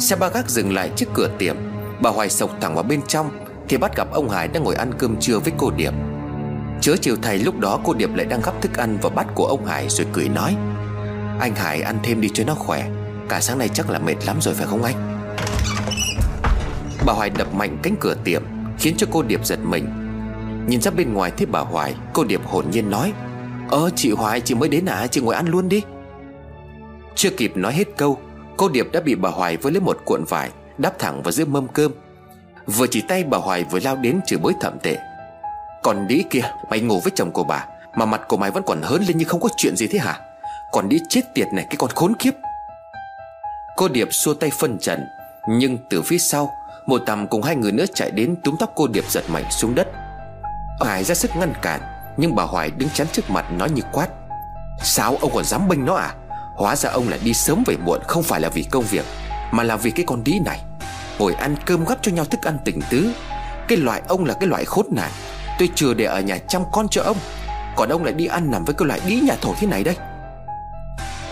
[0.00, 1.56] Xe ba gác dừng lại trước cửa tiệm.
[2.00, 3.30] Bà Hoài sộc thẳng vào bên trong,
[3.68, 5.92] Thì bắt gặp ông Hải đang ngồi ăn cơm trưa với cô Điệp.
[6.80, 9.46] Chớ chiều thầy lúc đó cô Điệp lại đang gắp thức ăn vào bát của
[9.46, 10.56] ông Hải rồi cười nói.
[11.40, 12.90] Anh Hải ăn thêm đi cho nó khỏe.
[13.28, 14.94] Cả sáng nay chắc là mệt lắm rồi phải không anh?
[17.06, 18.42] Bà Hoài đập mạnh cánh cửa tiệm,
[18.78, 19.88] Khiến cho cô Điệp giật mình.
[20.68, 23.12] Nhìn ra bên ngoài thấy bà Hoài, Cô Điệp hồn nhiên nói.
[23.70, 25.06] Ơ chị Hoài, chị mới đến à?
[25.06, 25.82] Chị ngồi ăn luôn đi.
[27.14, 28.18] Chưa kịp nói hết câu,
[28.56, 31.44] Cô Điệp đã bị bà Hoài với lấy một cuộn vải, Đắp thẳng vào giữa
[31.44, 31.92] mâm cơm.
[32.66, 34.96] Vừa chỉ tay bà Hoài vừa lao đến chửi bới thậm tệ.
[35.82, 38.82] Còn đĩ kia, Mày ngủ với chồng của bà, Mà mặt của mày vẫn còn
[38.82, 40.20] hớn lên như không có chuyện gì thế hả?
[40.72, 42.34] Còn đĩ chết tiệt này, cái con khốn kiếp.
[43.76, 45.06] Cô Điệp xua tay phân trần,
[45.48, 46.50] Nhưng từ phía sau,
[46.86, 49.74] Một tầm cùng hai người nữa chạy đến túm tóc cô Điệp giật mạnh xuống
[49.74, 49.88] đất.
[50.80, 51.80] Hải ra sức ngăn cản,
[52.16, 54.08] Nhưng bà Hoài đứng chắn trước mặt nói như quát.
[54.82, 56.14] Sao ông còn dám bênh nó à?
[56.54, 59.04] Hóa ra ông là đi sớm về muộn, Không phải là vì công việc,
[59.50, 60.60] Mà là vì cái con đĩ này.
[61.18, 63.10] Ngồi ăn cơm gắp cho nhau thức ăn tình tứ.
[63.68, 65.10] Cái loại ông là cái loại khốn nạn.
[65.58, 67.16] Tôi chưa để ở nhà chăm con cho ông.
[67.76, 69.96] Còn ông lại đi ăn nằm với cái loại đĩ nhà thổ thế này đây.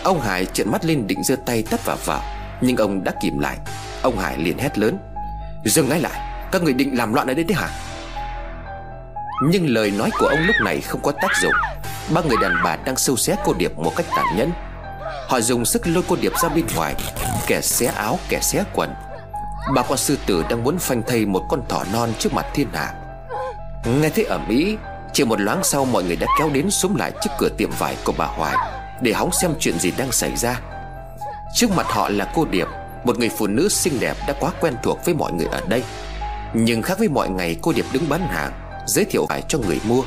[0.04, 2.22] Ông Hải trợn mắt lên định giơ tay tắt vào vào
[2.60, 3.58] Nhưng ông đã kìm lại.
[4.02, 4.98] Ông Hải liền hét lớn.
[5.64, 6.20] Dừng ngay lại,
[6.52, 7.68] Các người định làm loạn ở đây thế hả?
[9.42, 11.52] Nhưng lời nói của ông lúc này không có tác dụng.
[12.14, 14.50] Ba người đàn bà đang sâu xé cô Điệp một cách tàn nhẫn.
[15.28, 16.94] Họ dùng sức lôi cô Điệp ra bên ngoài,
[17.46, 18.90] Kẻ xé áo, kẻ xé quần.
[19.74, 22.68] Bà con sư tử đang muốn phanh thây một con thỏ non trước mặt thiên
[22.72, 22.94] hạ.
[23.86, 24.76] Nghe thấy ở mỹ,
[25.12, 27.96] Chỉ một loáng sau mọi người đã kéo đến xuống lại trước cửa tiệm vải
[28.04, 28.56] của bà Hoài
[29.00, 30.60] Để hóng xem chuyện gì đang xảy ra.
[31.54, 32.68] Trước mặt họ là cô Điệp,
[33.04, 35.82] Một người phụ nữ xinh đẹp đã quá quen thuộc với mọi người ở đây.
[36.54, 38.52] Nhưng khác với mọi ngày, cô Điệp đứng bán hàng,
[38.86, 40.02] Giới thiệu vải cho người mua.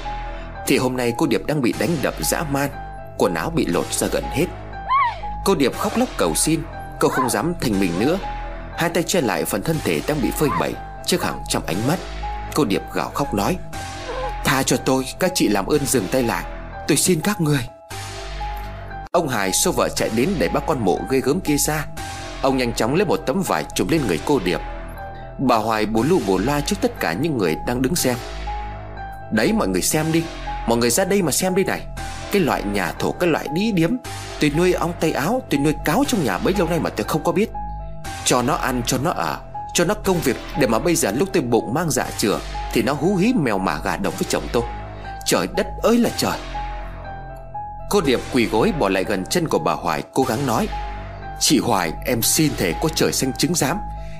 [0.68, 2.70] Thì hôm nay cô Điệp đang bị đánh đập dã man,
[3.18, 4.46] Quần áo bị lột ra gần hết.
[5.46, 6.60] Cô Điệp khóc lóc cầu xin,
[7.00, 8.18] Cô không dám thành mình nữa.
[8.78, 10.74] Hai tay che lại phần thân thể đang bị phơi bày
[11.06, 12.00] Trước hàng trăm ánh mắt.
[12.54, 13.58] Cô Điệp gào khóc nói,
[14.46, 16.44] Tha cho tôi, các chị làm ơn dừng tay lại.
[16.88, 17.68] Tôi xin các người.
[19.12, 21.86] Ông Hải xô vợ chạy đến để bắt con mộ gây gớm kia ra.
[22.42, 24.60] Ông nhanh chóng lấy một tấm vải trùm lên người cô Điệp.
[25.40, 28.18] Bà Hoài bù lu bù loa trước tất cả những người đang đứng xem.
[29.32, 30.24] Đấy, mọi người xem đi.
[30.68, 31.82] Mọi người ra đây mà xem đi này.
[32.32, 33.92] Cái loại nhà thổ, cái loại đĩ điếm.
[34.40, 37.06] Tôi nuôi ong tay áo, Tôi nuôi cáo trong nhà bấy lâu nay mà tôi
[37.08, 37.50] không có biết.
[38.26, 39.38] Cho nó ăn, cho nó ở.
[39.80, 42.40] Cho nó công việc Để mà bây giờ lúc tôi bụng mang dạ chửa
[42.74, 44.64] Thì nó hú hí mèo mả gà đồng với chồng tôi.
[45.26, 46.38] Trời đất ơi là trời.
[47.90, 50.68] Cô Điệp quỳ gối bỏ lại gần chân của bà Hoài Cố gắng nói,
[51.40, 53.78] Chị Hoài, em xin thể có trời xanh chứng giám.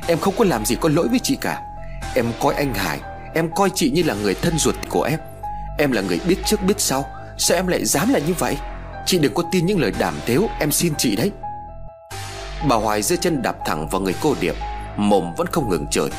[0.08, 1.62] Em không có làm gì có lỗi với chị cả.
[2.16, 3.00] Em coi anh Hải,
[3.34, 5.20] Em coi chị như là người thân ruột của em.
[5.78, 7.06] Em là người biết trước biết sau,
[7.38, 8.58] Sao em lại dám là như vậy?
[9.06, 11.32] Chị đừng có tin những lời đảm tếu Em xin chị đấy.
[12.70, 14.56] Bà Hoài giơ chân đạp thẳng vào người cô Điệp.
[15.00, 16.10] Mồm vẫn không ngừng trời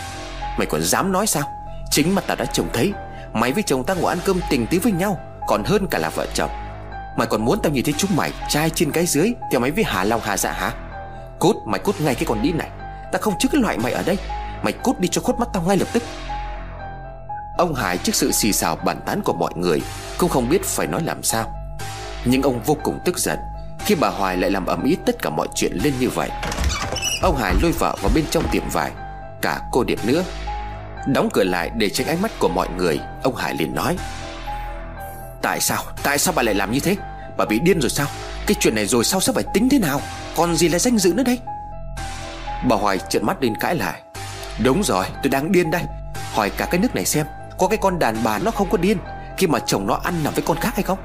[0.58, 1.42] Mày còn dám nói sao?
[1.90, 2.92] Chính mặt tao đã trông thấy,
[3.32, 6.10] Mày với chồng tao ngồi ăn cơm tình tí với nhau, Còn hơn cả là
[6.10, 6.50] vợ chồng.
[7.16, 9.84] Mày còn muốn tao nhìn thấy chúng mày Trai trên cái dưới, Theo mày với
[9.84, 10.72] Hà Long, Hà Dạ hả?
[11.38, 12.70] Cút, mày cút ngay cái con đi này.
[13.12, 14.16] Tao không chứa cái loại mày ở đây.
[14.62, 16.02] Mày cút đi cho khuất mắt tao ngay lập tức.
[17.58, 19.82] Ông Hải trước sự xì xào bàn tán của mọi người,
[20.18, 21.52] Cũng không biết phải nói làm sao.
[22.24, 23.38] Nhưng ông vô cùng tức giận
[23.78, 26.30] Khi bà Hoài lại làm ầm ĩ tất cả mọi chuyện lên như vậy.
[27.22, 28.90] Ông Hải lôi vợ vào bên trong tiệm vải,
[29.42, 30.24] Cả cô Điệp nữa.
[31.06, 33.96] Đóng cửa lại để tránh ánh mắt của mọi người, Ông Hải liền nói.
[35.42, 35.82] Tại sao?
[36.02, 36.96] Tại sao bà lại làm như thế?
[37.36, 38.06] Bà bị điên rồi sao?
[38.46, 40.00] Cái chuyện này rồi sau sẽ phải tính thế nào?
[40.36, 41.38] Còn gì là danh dự nữa đây?
[42.68, 44.02] Bà Hoài trợn mắt lên cãi lại.
[44.64, 45.82] Đúng rồi, tôi đang điên đây.
[46.32, 47.26] Hỏi cả cái nước này xem,
[47.58, 48.98] Có cái con đàn bà nó không có điên
[49.36, 50.98] Khi mà chồng nó ăn nằm với con khác hay không?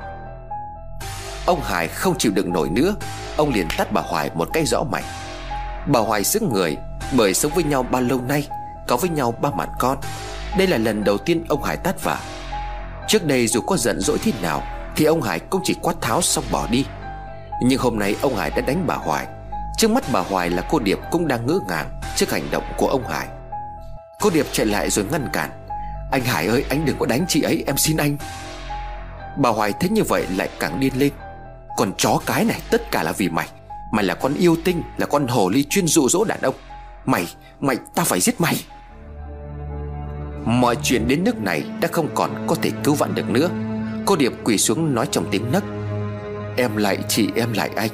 [1.46, 2.96] Ông Hải không chịu đựng nổi nữa.
[3.38, 5.04] Ông liền tắt bà Hoài một cái rõ mạnh
[5.88, 6.78] Bà Hoài sức người,
[7.18, 8.48] Bởi sống với nhau bao lâu nay,
[8.88, 9.98] Có với nhau ba mặt con.
[10.58, 12.20] Đây là lần đầu tiên ông Hải tát vả.
[13.08, 14.64] Trước đây dù có giận dỗi thế nào,
[14.96, 16.86] Thì ông Hải cũng chỉ quát tháo xong bỏ đi.
[17.62, 19.28] Nhưng hôm nay ông Hải đã đánh bà Hoài.
[19.78, 22.88] Trước mắt bà Hoài là cô Điệp cũng đang ngỡ ngàng Trước hành động của
[22.88, 23.28] ông Hải.
[24.20, 25.50] Cô Điệp chạy lại rồi ngăn cản.
[26.12, 28.18] Anh Hải ơi, anh đừng có đánh chị ấy, em xin anh.
[29.38, 31.12] Bà Hoài thấy như vậy lại càng điên lên.
[31.78, 33.48] Còn chó cái này, tất cả là vì mày.
[33.96, 36.56] Mày là con yêu tinh Là con hồ ly chuyên dụ dỗ đàn ông.
[37.06, 37.28] Mày,
[37.60, 38.56] mày, tao phải giết mày.
[40.46, 43.50] Mọi chuyện đến nước này đã không còn có thể cứu vãn được nữa.
[44.06, 45.64] Cô Điệp quỳ xuống nói trong tiếng nấc.
[46.58, 47.90] Em lại chị em lại anh.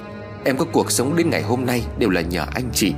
[0.45, 2.93] Em có cuộc sống đến ngày hôm nay Đều là nhờ anh chị.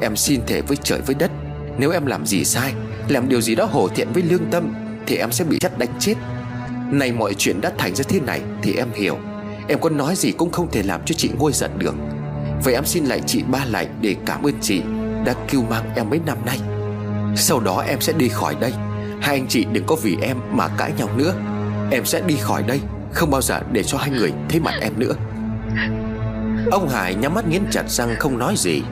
[0.00, 1.30] Em xin thể với trời với đất
[1.78, 2.72] Nếu em làm gì sai
[3.08, 4.74] Làm điều gì đó hổ thiện với lương tâm
[5.06, 6.14] Thì em sẽ bị chắt đánh chết.
[6.90, 9.18] Này mọi chuyện đã thành ra thế này Thì em hiểu.
[9.68, 11.94] Em có nói gì cũng không thể làm cho chị ngôi giận được.
[12.62, 14.82] Vậy em xin lại chị ba lại Để cảm ơn chị
[15.24, 16.60] Đã cứu mang em mấy năm nay.
[17.36, 18.72] Sau đó em sẽ đi khỏi đây.
[19.20, 21.34] Hai anh chị đừng có vì em mà cãi nhau nữa.
[21.90, 22.80] Em sẽ đi khỏi đây,
[23.12, 25.12] Không bao giờ để cho hai người thấy mặt em nữa.
[26.70, 28.82] Ông Hải nhắm mắt nghiến chặt răng không nói gì.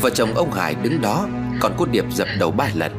[0.00, 1.26] Vợ chồng ông Hải đứng đó,
[1.60, 2.92] Còn cô Điệp dập đầu ba lần.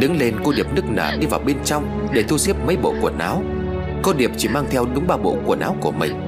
[0.00, 2.94] Đứng lên, cô Điệp nức nở đi vào bên trong Để thu xếp mấy bộ
[3.02, 3.42] quần áo.
[4.02, 6.23] Cô Điệp chỉ mang theo đúng ba bộ quần áo của mình.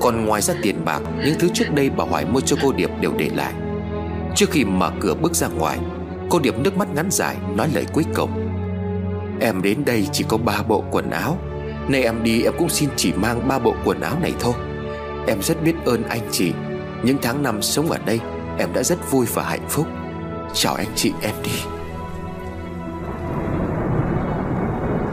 [0.00, 2.90] Còn ngoài ra tiền bạc, Những thứ trước đây bà Hoài mua cho cô Điệp
[3.00, 3.52] đều để lại.
[4.36, 5.78] Trước khi mở cửa bước ra ngoài,
[6.30, 8.30] Cô Điệp nước mắt ngắn dài Nói lời cuối cùng.
[9.40, 11.38] Em đến đây chỉ có ba bộ quần áo.
[11.88, 14.54] Nay em đi, em cũng xin chỉ mang ba bộ quần áo này thôi.
[15.26, 16.52] Em rất biết ơn anh chị.
[17.02, 18.20] Những tháng năm sống ở đây,
[18.58, 19.86] Em đã rất vui và hạnh phúc.
[20.54, 21.50] Chào anh chị, em đi.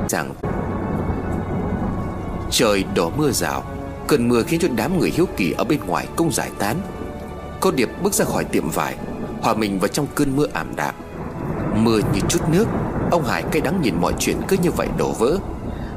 [0.09, 0.33] Rằng,
[2.51, 3.63] Trời đổ mưa rào.
[4.07, 6.77] Cơn mưa khiến cho đám người hiếu kỳ ở bên ngoài cũng giải tán.
[7.59, 8.95] Cô Điệp bước ra khỏi tiệm vải,
[9.41, 10.95] Hòa mình vào trong cơn mưa ảm đạm.
[11.75, 12.65] Mưa như chút nước,
[13.11, 15.37] Ông Hải cay đắng nhìn mọi chuyện cứ như vậy đổ vỡ.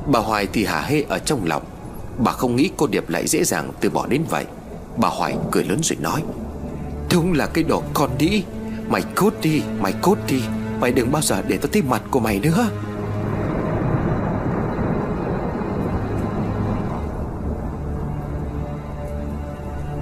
[0.06, 1.62] Bà Hoài thì hả hê ở trong lòng.
[2.18, 4.44] Bà không nghĩ cô Điệp lại dễ dàng từ bỏ đến vậy.
[4.96, 6.22] Bà Hoài cười lớn rồi nói,
[7.12, 8.42] Đúng là cái đồ con đĩ.
[8.88, 10.42] Mày cút đi, Mày cút đi.
[10.80, 12.68] Mày đừng bao giờ để tao thấy mặt của mày nữa.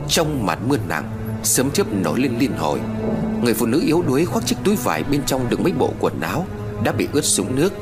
[0.08, 1.10] Trong màn mưa nặng,
[1.42, 2.80] Sớm chớp nổi lên liên hồi.
[3.42, 6.20] Người phụ nữ yếu đuối khoác chiếc túi vải Bên trong đựng mấy bộ quần
[6.20, 6.46] áo,
[6.84, 7.72] Đã bị ướt sũng nước.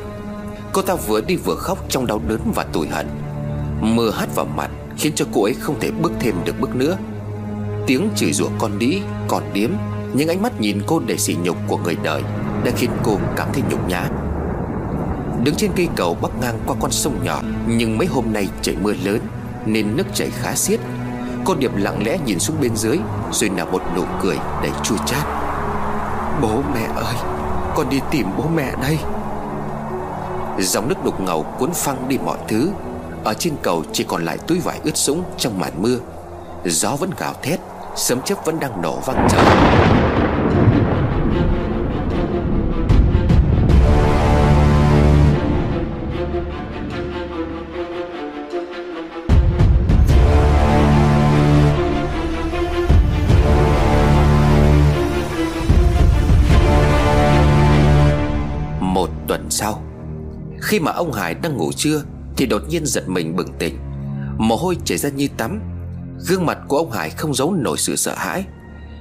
[0.73, 3.07] Cô ta vừa đi vừa khóc trong đau đớn và tủi hận.
[3.81, 6.97] Mưa hắt vào mặt, Khiến cho cô ấy không thể bước thêm được bước nữa.
[7.87, 9.71] Tiếng chửi rủa con đĩ, Con điếm,
[10.15, 12.23] Những ánh mắt nhìn cô để sỉ nhục của người đời,
[12.65, 14.09] Đã khiến cô cảm thấy nhục nhã.
[15.45, 18.77] Đứng trên cây cầu bắc ngang qua con sông nhỏ, Nhưng mấy hôm nay trời
[18.83, 19.21] mưa lớn,
[19.67, 20.81] Nên nước chảy khá xiết.
[21.47, 22.99] Cô Điệp lặng lẽ nhìn xuống bên dưới,
[23.33, 25.27] Rồi nở một nụ cười đầy chua chát.
[26.43, 27.15] Bố mẹ ơi,
[27.75, 28.99] Con đi tìm bố mẹ đây.
[30.59, 32.71] Dòng nước đục ngầu cuốn phăng đi mọi thứ.
[33.25, 35.97] Ở trên cầu chỉ còn lại túi vải ướt sũng trong màn mưa.
[36.65, 37.61] Gió vẫn gào thét,
[37.97, 39.45] Sấm chớp vẫn đang nổ vang trời.
[60.77, 62.03] Khi mà ông Hải đang ngủ trưa,
[62.37, 63.79] Thì đột nhiên giật mình bừng tỉnh.
[64.39, 65.61] Mồ hôi chảy ra như tắm.
[66.29, 68.45] Gương mặt của ông Hải không giấu nổi sự sợ hãi.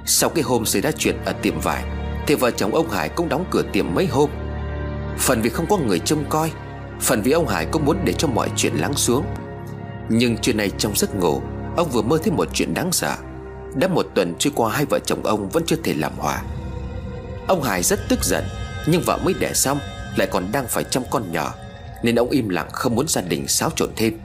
[0.06, 1.84] Sau cái hôm xảy ra chuyện ở tiệm vải,
[2.28, 4.30] Thì vợ chồng ông Hải cũng đóng cửa tiệm mấy hôm.
[5.18, 6.52] Phần vì không có người trông coi,
[7.02, 9.26] Phần vì ông Hải cũng muốn để cho mọi chuyện lắng xuống.
[10.10, 11.42] Nhưng chuyện này trong giấc ngủ,
[11.78, 13.16] Ông vừa mơ thấy một chuyện đáng sợ.
[13.76, 16.42] Đã một tuần trôi qua, hai vợ chồng ông vẫn chưa thể làm hòa.
[17.48, 18.44] Ông Hải rất tức giận,
[18.88, 19.80] Nhưng vợ mới đẻ xong,
[20.16, 21.54] Lại còn đang phải chăm con nhỏ.
[22.06, 24.20] Nên ông im lặng không muốn gia đình xáo trộn thêm.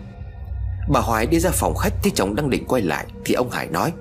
[0.93, 3.69] Bà Hoài đi ra phòng khách thấy chồng đang định quay lại Thì ông Hải
[3.69, 3.93] nói,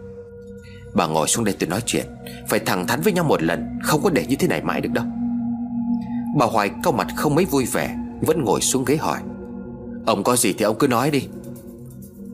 [0.94, 2.06] Bà ngồi xuống đây tôi nói chuyện,
[2.50, 4.90] Phải thẳng thắn với nhau một lần, Không có để như thế này mãi được
[4.92, 5.06] đâu.
[6.38, 9.20] Bà Hoài cau mặt không mấy vui vẻ, Vẫn ngồi xuống ghế hỏi,
[10.06, 11.28] Ông có gì thì ông cứ nói đi.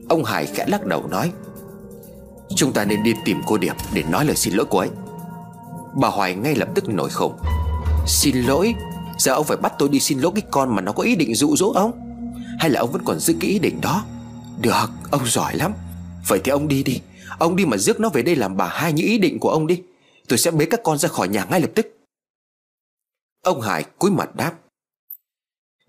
[0.10, 1.31] Ông Hải khẽ lắc đầu nói,
[2.55, 4.89] Chúng ta nên đi tìm cô Điệp Để nói lời xin lỗi cô ấy.
[6.01, 7.36] Bà Hoài ngay lập tức nổi khủng
[8.08, 8.73] Xin lỗi
[9.17, 11.36] Giờ ông phải bắt tôi đi xin lỗi cái con mà nó có ý định
[11.36, 11.91] dụ dỗ ông?
[12.60, 14.06] Hay là ông vẫn còn giữ cái ý định đó?
[14.62, 15.73] Được, ông giỏi lắm.
[16.28, 17.01] Vậy thì ông đi đi.
[17.39, 19.67] Ông đi mà rước nó về đây làm bà hai như ý định của ông
[19.67, 19.82] đi.
[20.28, 21.97] Tôi sẽ bế các con ra khỏi nhà ngay lập tức.
[23.43, 24.54] Ông Hải cúi mặt đáp.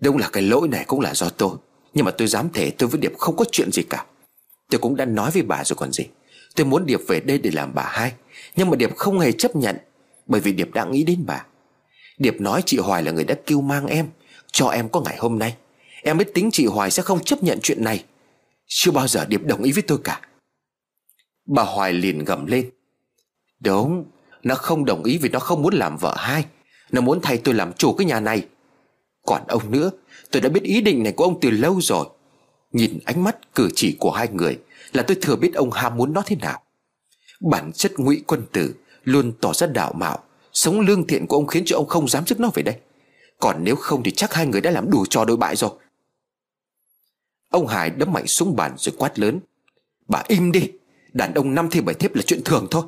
[0.01, 1.51] Đúng là cái lỗi này cũng là do tôi.
[1.93, 4.05] Nhưng mà tôi dám thể tôi với Điệp không có chuyện gì cả.
[4.69, 6.03] Tôi cũng đã nói với bà rồi còn gì.
[6.55, 8.13] Tôi muốn Điệp về đây để làm bà hai.
[8.55, 9.77] Nhưng mà Điệp không hề chấp nhận.
[10.25, 11.45] Bởi vì Điệp đã nghĩ đến bà.
[12.17, 14.07] Điệp nói chị Hoài là người đã kêu mang em,
[14.51, 15.55] Cho em có ngày hôm nay.
[16.01, 18.03] Em biết tính chị Hoài sẽ không chấp nhận chuyện này.
[18.67, 20.21] Chưa bao giờ Điệp đồng ý với tôi cả.
[21.45, 22.69] Bà Hoài liền gầm lên.
[23.59, 24.05] Đúng,
[24.43, 26.45] Nó không đồng ý vì nó không muốn làm vợ hai.
[26.91, 28.47] Nó muốn thay tôi làm chủ cái nhà này.
[29.25, 29.91] Còn ông nữa,
[30.31, 32.05] Tôi đã biết ý định này của ông từ lâu rồi.
[32.71, 34.59] Nhìn ánh mắt cử chỉ của hai người
[34.91, 36.61] Là tôi thừa biết ông ham muốn nó thế nào.
[37.41, 40.23] Bản chất ngụy quân tử Luôn tỏ ra đạo mạo
[40.57, 42.75] Sống lương thiện của ông khiến cho ông không dám dứt nó về đây.
[43.39, 45.71] Còn nếu không thì chắc hai người đã làm đủ trò đôi bại rồi.
[47.49, 49.39] Ông Hải đấm mạnh xuống bàn rồi quát lớn.
[50.07, 50.71] Bà im đi.
[51.13, 52.83] Đàn ông năm thêm bảy thiếp là chuyện thường thôi.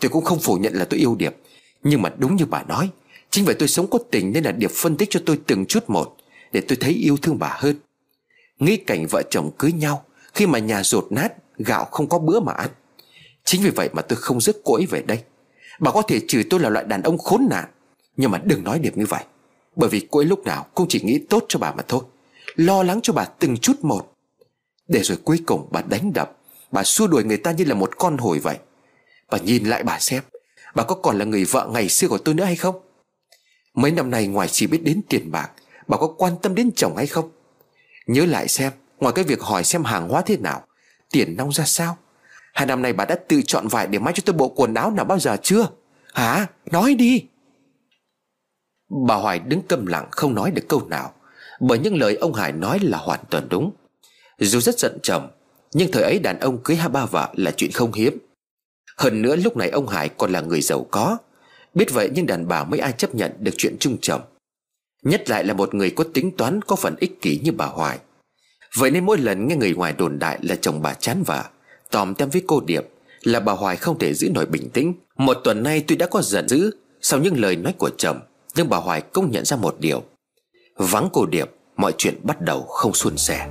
[0.00, 1.36] Tôi cũng không phủ nhận là tôi yêu Điệp.
[1.82, 2.90] Nhưng mà đúng như bà nói,
[3.30, 5.90] Chính vì tôi sống có tình nên là Điệp phân tích cho tôi từng chút
[5.90, 6.16] một
[6.52, 7.76] Để tôi thấy yêu thương bà hơn.
[8.58, 12.40] Nghĩ cảnh vợ chồng cưới nhau, Khi mà nhà rột nát, Gạo không có bữa
[12.40, 12.70] mà ăn.
[13.44, 15.22] Chính vì vậy mà tôi không rước cô ấy về đây.
[15.80, 17.64] Bà có thể chửi tôi là loại đàn ông khốn nạn.
[18.16, 19.24] Nhưng mà đừng nói điểm như vậy.
[19.76, 22.00] Bởi vì cô ấy lúc nào cũng chỉ nghĩ tốt cho bà mà thôi.
[22.54, 24.12] Lo lắng cho bà từng chút một.
[24.88, 26.36] Để rồi cuối cùng bà đánh đập.
[26.72, 28.58] Bà xua đuổi người ta như là một con hồi vậy.
[29.30, 30.22] Bà nhìn lại bà xem.
[30.74, 32.80] Bà có còn là người vợ ngày xưa của tôi nữa hay không?
[33.74, 35.50] Mấy năm nay ngoài chỉ biết đến tiền bạc,
[35.88, 37.30] Bà có quan tâm đến chồng hay không?
[38.06, 40.66] Nhớ lại xem, Ngoài cái việc hỏi xem hàng hóa thế nào,
[41.10, 41.96] Tiền nong ra sao?
[42.54, 44.90] Hai năm nay bà đã tự chọn vải để may cho tôi bộ quần áo
[44.90, 45.68] nào bao giờ chưa?
[46.14, 46.46] Hả?
[46.70, 47.24] Nói đi.
[49.06, 51.12] Bà Hoài đứng câm lặng, không nói được câu nào,
[51.60, 53.72] Bởi những lời ông Hải nói là hoàn toàn đúng.
[54.38, 55.30] Dù rất giận chồng,
[55.72, 58.18] Nhưng thời ấy đàn ông cưới hai ba vợ là chuyện không hiếm.
[58.96, 61.18] Hơn nữa lúc này ông Hải còn là người giàu có.
[61.74, 64.20] Biết vậy nhưng đàn bà mới ai chấp nhận được chuyện chung chồng.
[65.02, 67.98] Nhất lại là một người có tính toán, Có phần ích kỷ như bà Hoài.
[68.76, 71.44] Vậy nên mỗi lần nghe người ngoài đồn đại Là chồng bà chán vợ
[71.94, 72.84] Tòm tem với cô Điệp
[73.22, 74.94] Là bà Hoài không thể giữ nổi bình tĩnh.
[75.16, 78.20] Một tuần nay tuy đã có giận dữ, Sau những lời nói của chồng,
[78.56, 80.02] Nhưng bà Hoài cũng nhận ra một điều.
[80.76, 83.48] Vắng cô Điệp, Mọi chuyện bắt đầu không suôn sẻ.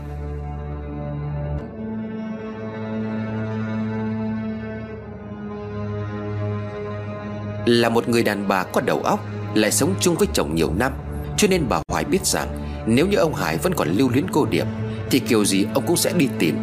[7.65, 9.19] Là một người đàn bà có đầu óc,
[9.55, 10.93] Lại sống chung với chồng nhiều năm,
[11.37, 12.47] Cho nên bà Hoài biết rằng
[12.87, 14.65] Nếu như ông Hải vẫn còn lưu luyến cô Điệp,
[15.11, 16.55] Thì kiểu gì ông cũng sẽ đi tìm,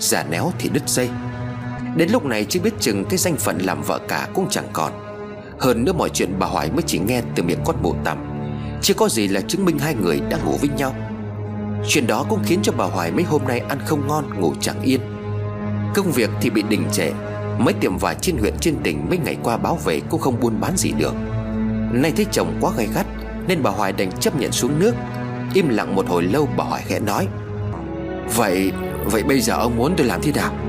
[0.00, 1.08] Giả néo thì đứt dây.
[1.98, 4.92] Đến lúc này chưa biết chừng cái danh phận làm vợ cả cũng chẳng còn.
[5.60, 8.18] Hơn nữa mọi chuyện bà Hoài mới chỉ nghe từ miệng con bộ tầm
[8.82, 10.94] Chưa có gì là chứng minh hai người đang ngủ với nhau.
[11.88, 14.82] Chuyện đó cũng khiến cho bà Hoài mấy hôm nay ăn không ngon, ngủ chẳng
[14.82, 15.00] yên.
[15.94, 17.10] Công việc thì bị đình trệ.
[17.58, 20.60] Mấy tiệm vải trên huyện, trên tỉnh mấy ngày qua báo về cũng không buôn
[20.60, 21.14] bán gì được.
[21.92, 23.06] Nay thấy chồng quá gay gắt,
[23.48, 24.94] Nên bà Hoài đành chấp nhận xuống nước.
[25.54, 27.28] Im lặng một hồi lâu, bà Hoài khẽ nói,
[28.36, 28.72] Vậy
[29.04, 30.67] Vậy bây giờ ông muốn tôi làm thế nào?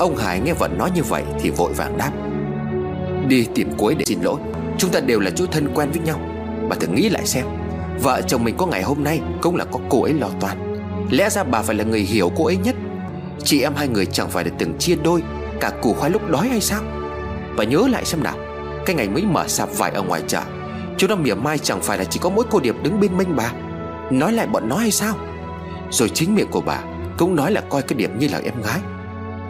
[0.00, 2.10] Ông Hải nghe vợ nói như vậy Thì vội vàng đáp.
[3.28, 4.40] Đi tìm cuối để xin lỗi.
[4.78, 6.20] Chúng ta đều là chú thân quen với nhau.
[6.68, 7.46] Bà thử nghĩ lại xem.
[8.02, 10.76] Vợ chồng mình có ngày hôm nay Cũng là có cô ấy lo toan.
[11.10, 12.76] Lẽ ra bà phải là người hiểu cô ấy nhất.
[13.44, 15.22] Chị em hai người chẳng phải là từng chia đôi,
[15.60, 16.82] Cả củ khoai lúc đói hay sao?
[17.56, 18.36] Bà nhớ lại xem nào.
[18.86, 20.42] Cái ngày mới mở sạp vải ở ngoài chợ,
[20.98, 23.36] Chú nó mỉa mai chẳng phải là chỉ có mỗi cô Điệp đứng bên mênh
[23.36, 23.52] bà.
[24.10, 25.14] Nói lại bọn nó hay sao?
[25.90, 26.80] Rồi chính miệng của bà
[27.18, 28.80] Cũng nói là coi cái Điệp như là em gái.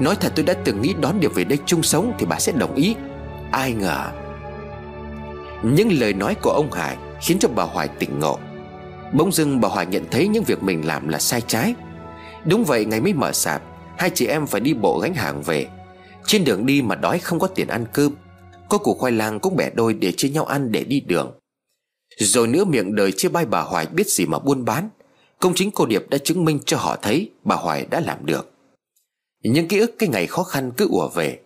[0.00, 2.52] Nói thật tôi đã từng nghĩ đón Điệp về đây chung sống Thì bà sẽ
[2.52, 2.96] đồng ý.
[3.50, 4.10] Ai ngờ.
[5.62, 8.38] Những lời nói của ông Hải Khiến cho bà Hoài tỉnh ngộ.
[9.12, 11.74] Bỗng dưng bà Hoài nhận thấy những việc mình làm là sai trái.
[12.44, 13.62] Đúng vậy, ngày mới mở sạp,
[13.98, 15.66] Hai chị em phải đi bộ gánh hàng về.
[16.26, 18.14] Trên đường đi mà đói không có tiền ăn cơm,
[18.68, 21.32] Có củ khoai lang cũng bẻ đôi để chia nhau ăn để đi đường.
[22.18, 24.88] Rồi nữa miệng đời chia bay bà Hoài biết gì mà buôn bán.
[25.38, 28.52] Công chính cô Điệp đã chứng minh cho họ thấy bà Hoài đã làm được
[29.42, 31.40] những ký ức cái ngày khó khăn cứ ùa về.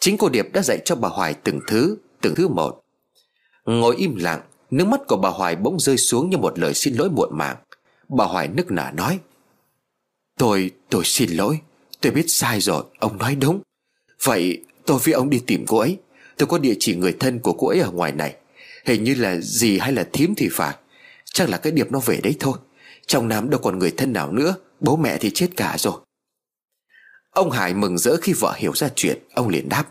[0.00, 2.84] Chính cô Điệp đã dạy cho bà Hoài từng thứ, từng thứ một.
[3.64, 6.94] Ngồi im lặng Nước mắt của bà Hoài bỗng rơi xuống như một lời xin
[6.94, 7.56] lỗi muộn màng.
[8.08, 9.18] Bà Hoài nức nở nói
[10.38, 11.58] Tôi, tôi xin lỗi.
[12.00, 13.60] Tôi biết sai rồi, ông nói đúng.
[14.22, 15.98] Vậy tôi với ông đi tìm cô ấy.
[16.36, 18.34] Tôi có địa chỉ người thân của cô ấy ở ngoài này.
[18.84, 20.76] Hình như là gì hay là thím thì phải.
[21.24, 22.58] Chắc là cái điệp nó về đấy thôi.
[23.06, 24.54] Trong Nam đâu còn người thân nào nữa.
[24.80, 25.94] Bố mẹ thì chết cả rồi.
[27.34, 29.84] Ông Hải mừng rỡ khi vợ hiểu ra chuyện, Ông liền đáp.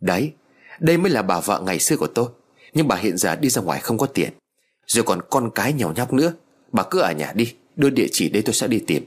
[0.00, 0.32] Đấy,
[0.80, 2.28] Đây mới là bà vợ ngày xưa của tôi,
[2.72, 4.32] Nhưng bà hiện giờ đi ra ngoài không có tiền.
[4.86, 6.32] Rồi còn con cái nhỏ nhóc nữa,
[6.72, 9.04] Bà cứ ở nhà đi, Đưa địa chỉ đây tôi sẽ đi tìm.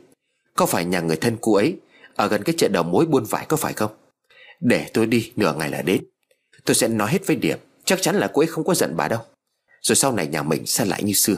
[0.55, 1.75] Có phải nhà người thân cô ấy,
[2.15, 3.91] Ở gần cái chợ đầu mối buôn vải có phải không?
[4.59, 6.03] Để tôi đi, nửa ngày là đến.
[6.65, 9.07] Tôi sẽ nói hết với Điệp Chắc chắn là cô ấy không có giận bà
[9.07, 9.21] đâu.
[9.81, 11.35] Rồi sau này nhà mình sẽ lại như xưa.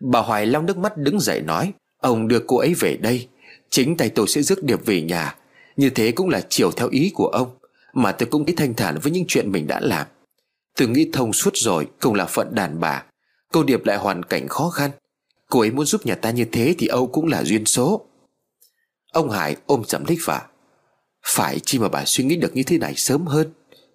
[0.00, 3.28] Bà Hoài lau nước mắt đứng dậy nói, Ông đưa cô ấy về đây,
[3.70, 5.34] Chính tay tôi sẽ rước Điệp về nhà
[5.76, 7.48] như thế cũng là chiều theo ý của ông,
[7.92, 10.06] Mà tôi cũng thấy thanh thản với những chuyện mình đã làm.
[10.76, 13.04] Tôi nghĩ thông suốt rồi, Cũng là phận đàn bà.
[13.52, 14.90] Cô Điệp lại hoàn cảnh khó khăn.
[15.50, 18.06] Cô ấy muốn giúp nhà ta như thế Thì Âu cũng là duyên số.
[19.12, 20.46] Ông Hải ôm chậm thích vả
[21.24, 23.52] phải chi mà bà suy nghĩ được như thế này sớm hơn.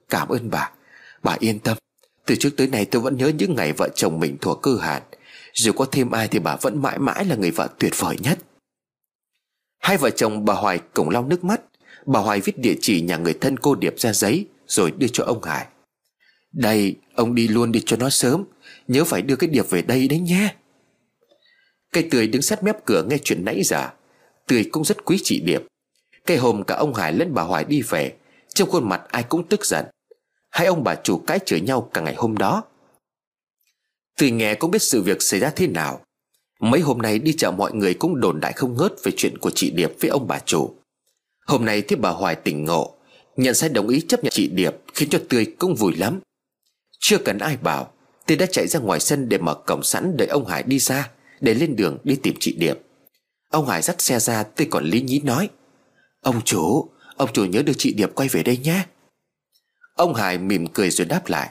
[0.09, 0.71] Cảm ơn bà.
[1.23, 1.77] Bà yên tâm.
[2.25, 5.03] Từ trước tới nay tôi vẫn nhớ những ngày vợ chồng mình thuộc cơ hàn
[5.53, 8.39] Dù có thêm ai thì bà vẫn mãi mãi là người vợ tuyệt vời nhất.
[9.79, 11.61] Hai vợ chồng bà Hoài cùng lau nước mắt.
[12.11, 15.23] Bà Hoài viết địa chỉ nhà người thân cô Điệp ra giấy, Rồi đưa cho
[15.23, 15.67] ông Hải.
[16.51, 18.43] Đây, ông đi luôn đi cho nó sớm,
[18.87, 20.55] Nhớ phải đưa cái Điệp về đây đấy nhé.
[21.91, 23.89] Cây tươi đứng sát mép cửa nghe chuyện nãy giờ.
[24.47, 25.61] Tươi cũng rất quý chị Điệp.
[26.25, 28.13] Cây hôm cả ông Hải lẫn bà Hoài đi về,
[28.53, 29.85] Trong khuôn mặt ai cũng tức giận.
[30.51, 32.63] Hai ông bà chủ cãi chửi nhau cả ngày hôm đó.
[34.17, 36.01] Tươi nghe cũng biết sự việc xảy ra thế nào.
[36.59, 39.51] Mấy hôm nay đi chợ mọi người cũng đồn đại không ngớt Về chuyện của
[39.55, 40.78] chị Điệp với ông bà chủ.
[41.49, 42.95] Hôm nay thấy bà Hoài tỉnh ngộ,
[43.35, 46.19] Nhận sai đồng ý chấp nhận chị Điệp Khiến cho Tươi cũng vui lắm.
[46.99, 47.93] Chưa cần ai bảo
[48.25, 51.09] Tươi đã chạy ra ngoài sân để mở cổng sẵn Đợi ông Hải đi ra,
[51.41, 52.79] Để lên đường đi tìm chị Điệp.
[53.51, 55.49] Ông Hải dắt xe ra Tươi còn lý nhí nói,
[56.21, 58.85] Ông chủ Ông chủ nhớ đưa chị Điệp quay về đây nhé.
[59.93, 61.49] Ông Hải mỉm cười rồi đáp lại,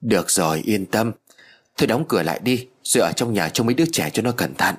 [0.00, 1.12] Được rồi, yên tâm.
[1.76, 4.32] Thôi đóng cửa lại đi, Rồi ở trong nhà cho mấy đứa trẻ cho nó
[4.32, 4.74] cẩn thận.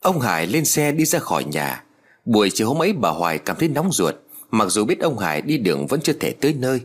[0.00, 1.85] Ông Hải lên xe đi ra khỏi nhà.
[2.26, 4.14] Buổi chiều hôm ấy bà Hoài cảm thấy nóng ruột,
[4.50, 6.80] Mặc dù biết ông Hải đi đường vẫn chưa thể tới nơi.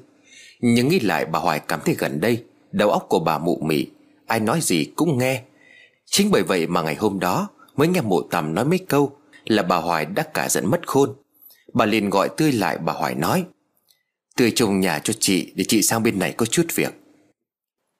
[0.60, 3.88] Nhưng nghĩ lại bà Hoài cảm thấy gần đây, Đầu óc của bà mụ mị,
[4.28, 5.44] Ai nói gì cũng nghe.
[6.06, 9.64] Chính bởi vậy mà ngày hôm đó Mới nghe mụ tầm nói mấy câu Là
[9.64, 11.14] bà Hoài đã cả giận mất khôn.
[11.74, 13.46] Bà liền gọi Tươi lại bà Hoài nói,
[14.36, 16.94] Tươi trông nhà cho chị Để chị sang bên này có chút việc.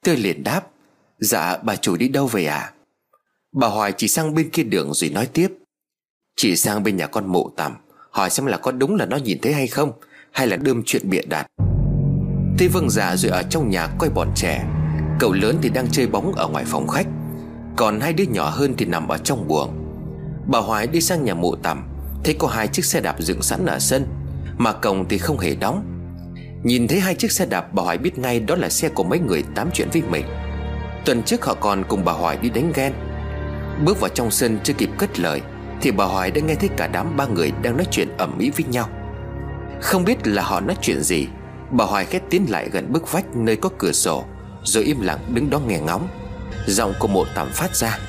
[0.04, 0.68] Tươi liền đáp
[1.20, 2.74] Dạ bà chủ đi đâu về à?
[3.52, 5.48] Bà Hoài chỉ sang bên kia đường rồi nói tiếp
[6.36, 7.78] chỉ sang bên nhà con mụ tằm,
[8.12, 9.92] Hỏi xem là có đúng là nó nhìn thấy hay không,
[10.32, 11.48] Hay là đơm chuyện bịa đặt.
[12.58, 14.66] Thế vâng già rồi ở trong nhà coi bọn trẻ.
[15.20, 17.08] Cậu lớn thì đang chơi bóng ở ngoài phòng khách.
[17.76, 19.74] Còn hai đứa nhỏ hơn thì nằm ở trong buồng.
[20.48, 21.88] Bà Hoài đi sang nhà mụ tằm,
[22.24, 24.06] Thấy có hai chiếc xe đạp dựng sẵn ở sân,
[24.58, 25.86] Mà cổng thì không hề đóng.
[26.64, 29.20] Nhìn thấy hai chiếc xe đạp, bà Hoài biết ngay đó là xe của mấy
[29.20, 30.26] người tám chuyện với mình.
[31.06, 32.94] Tuần trước họ còn cùng bà Hoài đi đánh ghen.
[33.86, 35.42] Bước vào trong sân chưa kịp cất lời
[35.82, 38.50] thì bà Hoài đã nghe thấy cả đám ba người đang nói chuyện ẩm ý
[38.50, 38.90] với nhau.
[39.82, 41.28] Không biết là họ nói chuyện gì,
[41.72, 44.24] Bà Hoài khét tiến lại gần bức vách nơi có cửa sổ,
[44.64, 46.08] Rồi im lặng đứng đó nghe ngóng.
[46.68, 48.00] Giọng của mộ tạm phát ra,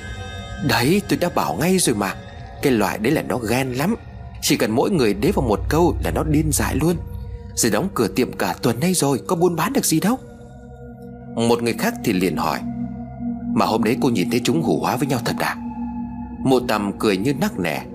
[0.69, 2.15] Đấy, tôi đã bảo ngay rồi mà,
[2.63, 3.95] Cái loại đấy là nó ghen lắm,
[4.43, 6.97] Chỉ cần mỗi người đế vào một câu là nó điên dại luôn.
[7.55, 10.19] Rồi đóng cửa tiệm cả tuần nay rồi, Có buôn bán được gì đâu.
[11.35, 12.61] Một người khác thì liền hỏi,
[13.55, 15.57] Mà hôm đấy cô nhìn thấy chúng hủ hóa với nhau thật à?
[16.45, 17.87] Mộ tầm cười như nắc nẻ.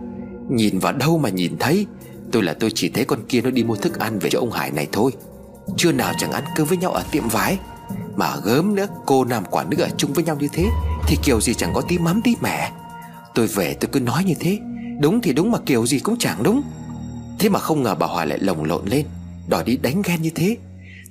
[0.50, 1.86] Nhìn vào đâu mà nhìn thấy,
[2.32, 4.52] Tôi là tôi chỉ thấy con kia nó đi mua thức ăn về cho ông
[4.52, 5.12] Hải này thôi.
[5.78, 7.58] Chưa nào chẳng ăn cơm với nhau ở tiệm vái
[8.16, 10.66] Mà gớm nữa, cô nam quả nữ ở chung với nhau như thế,
[11.08, 12.72] Thì kiểu gì chẳng có tí mắm tí mẻ.
[13.36, 14.60] Tôi về tôi cứ nói như thế,
[15.02, 16.62] Đúng thì đúng mà kiểu gì cũng chẳng đúng.
[17.40, 19.06] Thế mà không ngờ bà Hòa lại lồng lộn lên,
[19.48, 20.58] Đòi đi đánh ghen như thế.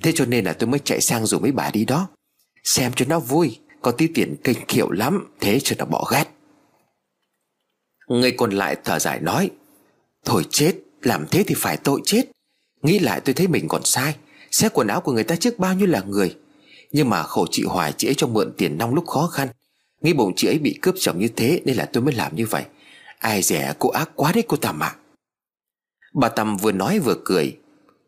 [0.03, 2.07] Thế cho nên là tôi mới chạy sang rủ mấy bà đi đó,
[2.63, 6.36] Xem cho nó vui, Có tí tiền kinh kiệu lắm, Thế cho nó bỏ ghét.
[8.07, 9.49] Người còn lại thở dài nói,
[10.25, 12.23] Thôi chết, Làm thế thì phải tội chết.
[12.81, 14.15] Nghĩ lại tôi thấy mình còn sai,
[14.51, 16.35] Xé quần áo của người ta trước bao nhiêu là người.
[16.91, 19.47] Nhưng mà khổ chị Hoài, chị ấy cho mượn tiền nong lúc khó khăn.
[20.01, 22.45] Nghĩ bụng chị ấy bị cướp chồng như thế Nên là tôi mới làm như
[22.45, 22.63] vậy.
[23.19, 24.95] Ai rẻ cô ác quá đấy cô Tầm ạ
[26.13, 27.57] Bà Tầm vừa nói vừa cười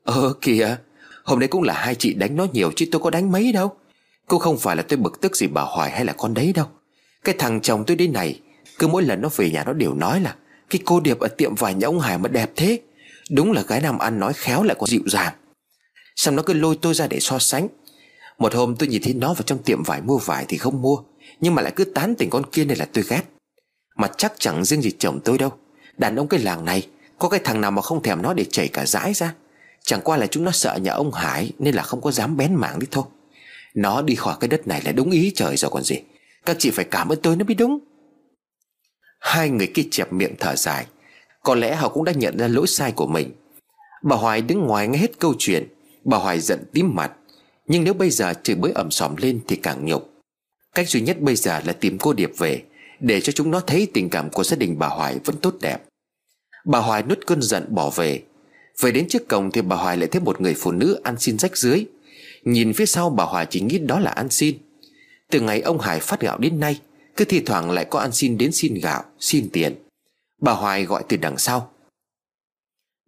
[0.03, 0.77] Ờ kìa,
[1.23, 3.75] Hôm nay cũng là hai chị đánh nó nhiều chứ tôi có đánh mấy đâu.
[4.27, 6.65] Cô không phải là tôi bực tức gì bà Hoài hay là con đấy đâu.
[7.23, 8.39] Cái thằng chồng tôi đến này
[8.79, 10.35] cứ mỗi lần nó về nhà nó đều nói là,
[10.69, 12.79] Cái cô Điệp ở tiệm vải nhà ông Hải mà đẹp thế.
[13.31, 15.33] Đúng là gái nam ăn nói khéo lại còn dịu dàng.
[16.15, 17.67] Xong nó cứ lôi tôi ra để so sánh.
[18.37, 20.97] Một hôm tôi nhìn thấy nó vào trong tiệm vải mua vải thì không mua,
[21.41, 23.23] Nhưng mà lại cứ tán tỉnh con kia này là tôi ghét.
[23.97, 25.51] Mà chắc chẳng riêng gì chồng tôi đâu.
[25.97, 26.87] Đàn ông cái làng này,
[27.19, 29.33] Có cái thằng nào mà không thèm nó để chảy cả dãi ra.
[29.83, 32.55] Chẳng qua là chúng nó sợ nhà ông Hải Nên là không có dám bén
[32.55, 33.03] mảng đi thôi.
[33.75, 35.95] Nó đi khỏi cái đất này là đúng ý trời rồi còn gì.
[36.45, 37.79] Các chị phải cảm ơn tôi nó mới đúng.
[39.19, 40.85] Hai người kia chẹp miệng thở dài.
[41.43, 43.31] Có lẽ họ cũng đã nhận ra lỗi sai của mình.
[44.03, 45.67] Bà Hoài đứng ngoài nghe hết câu chuyện.
[46.03, 47.11] Bà Hoài giận tím mặt.
[47.67, 50.09] Nhưng nếu bây giờ chửi bới ẩm sòm lên thì càng nhục.
[50.75, 52.63] Cách duy nhất bây giờ là tìm cô Điệp về,
[52.99, 55.77] Để cho chúng nó thấy tình cảm của gia đình bà Hoài vẫn tốt đẹp.
[56.65, 58.23] Bà Hoài nuốt cơn giận bỏ về.
[58.81, 61.37] Về đến trước cổng thì bà Hoài lại thấy một người phụ nữ ăn xin
[61.37, 61.85] rách dưới.
[62.43, 64.57] Nhìn phía sau bà Hoài chỉ nghĩ đó là ăn xin.
[65.31, 66.79] Từ ngày ông Hải phát gạo đến nay
[67.19, 69.75] cứ thi thoảng lại có ăn xin đến xin gạo, Xin tiền.
[70.41, 71.71] Bà Hoài gọi từ đằng sau.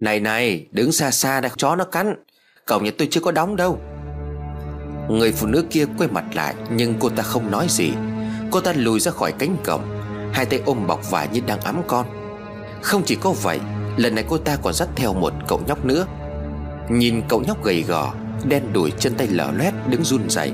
[0.01, 2.15] Này này, đứng xa xa đã, chó nó cắn.
[2.65, 3.79] Cổng nhà tôi chưa có đóng đâu.
[5.09, 7.91] Người phụ nữ kia quay mặt lại, Nhưng cô ta không nói gì.
[8.51, 9.81] Cô ta lùi ra khỏi cánh cổng,
[10.33, 12.05] Hai tay ôm bọc vải như đang ấm con.
[12.81, 13.59] Không chỉ có vậy,
[13.97, 16.07] Lần này cô ta còn dắt theo một cậu nhóc nữa.
[16.89, 18.13] Nhìn cậu nhóc gầy gò,
[18.45, 20.51] Đen đùi chân tay lở loét, đứng run rẩy.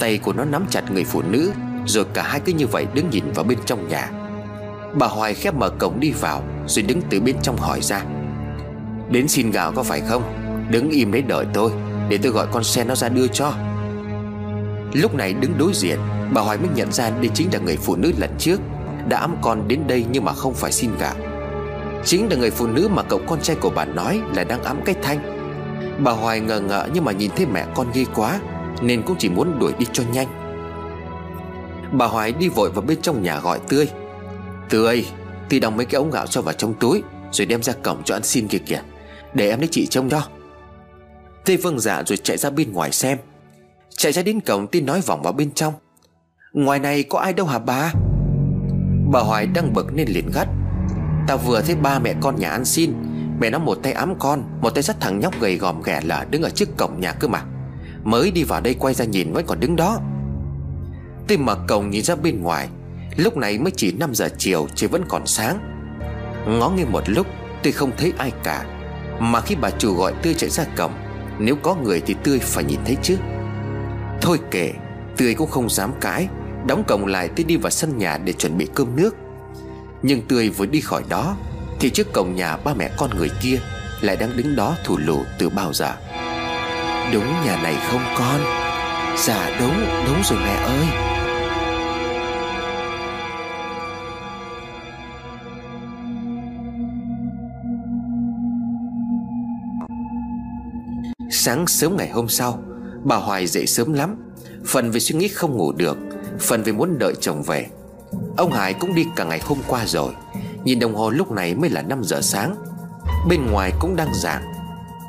[0.00, 1.52] Tay của nó nắm chặt người phụ nữ.
[1.86, 4.10] Rồi cả hai cứ như vậy đứng nhìn vào bên trong nhà.
[4.94, 8.02] Bà Hoài khép mở cổng đi vào, Rồi đứng từ bên trong hỏi ra.
[9.10, 10.22] Đến xin gạo có phải không?
[10.70, 11.70] Đứng im đấy đợi tôi,
[12.08, 13.52] Để tôi gọi con xe nó ra đưa cho.
[14.92, 15.98] Lúc này đứng đối diện,
[16.32, 18.60] Bà Hoài mới nhận ra đây chính là người phụ nữ lần trước,
[19.08, 21.14] Đã ấm con đến đây nhưng mà không phải xin gạo.
[22.04, 24.80] Chính là người phụ nữ mà cậu con trai của bà nói là đang ấm
[24.84, 25.18] cái Thanh.
[26.04, 28.40] Bà Hoài ngờ ngợ nhưng mà nhìn thấy mẹ con ghê quá,
[28.82, 30.39] Nên cũng chỉ muốn đuổi đi cho nhanh.
[31.92, 33.88] Bà Hoài đi vội vào bên trong nhà gọi Tươi.
[34.68, 35.06] Tươi
[35.48, 38.16] Tươi đóng mấy cái ống gạo cho vào trong túi, Rồi đem ra cổng cho
[38.16, 38.82] ăn xin kìa kìa.
[39.34, 40.22] Để em lấy chị trông cho.
[41.44, 43.18] Tươi vâng dạ rồi chạy ra bên ngoài xem.
[43.96, 45.74] Chạy ra đến cổng Tươi nói vòng vào bên trong.
[46.52, 47.92] Ngoài này có ai đâu hả bà?
[49.12, 50.48] Bà Hoài đang bực nên liền gắt.
[51.28, 52.92] Tao vừa thấy ba mẹ con nhà ăn xin.
[53.40, 56.24] Mẹ nó một tay ám con, Một tay dắt thằng nhóc gầy gòm ghẻ lở
[56.30, 57.42] Đứng ở trước cổng nhà cơ mà.
[58.04, 60.00] Mới đi vào đây quay ra nhìn vẫn còn đứng đó.
[61.30, 62.68] Tôi mở cổng nhìn ra bên ngoài,
[63.16, 65.58] Lúc này mới chỉ 5 giờ chiều Trời vẫn còn sáng.
[66.46, 67.26] Ngó nghiêng một lúc
[67.62, 68.64] tôi không thấy ai cả,
[69.20, 70.92] Mà khi bà chủ gọi Tươi chạy ra cổng,
[71.38, 73.16] Nếu có người thì Tươi phải nhìn thấy chứ.
[74.20, 74.72] Thôi kệ,
[75.16, 76.28] Tươi cũng không dám cãi,
[76.66, 79.16] Đóng cổng lại tôi đi vào sân nhà để chuẩn bị cơm nước.
[80.02, 81.36] Nhưng Tươi vừa đi khỏi đó,
[81.80, 83.60] Thì trước cổng nhà ba mẹ con người kia
[84.00, 85.96] Lại đang đứng đó thủ lù từ bao giờ.
[87.12, 88.40] Đúng nhà này không con.
[89.16, 89.74] Dạ đúng
[90.06, 91.09] Đúng rồi mẹ ơi.
[101.42, 102.62] Sáng sớm ngày hôm sau,
[103.04, 104.16] Bà Hoài dậy sớm lắm,
[104.66, 105.98] Phần vì suy nghĩ không ngủ được,
[106.40, 107.66] Phần vì muốn đợi chồng về.
[108.36, 110.12] Ông Hải cũng đi cả ngày hôm qua rồi,
[110.64, 112.56] Nhìn đồng hồ lúc này mới là 5 giờ sáng.
[113.28, 114.42] Bên ngoài cũng đang giảng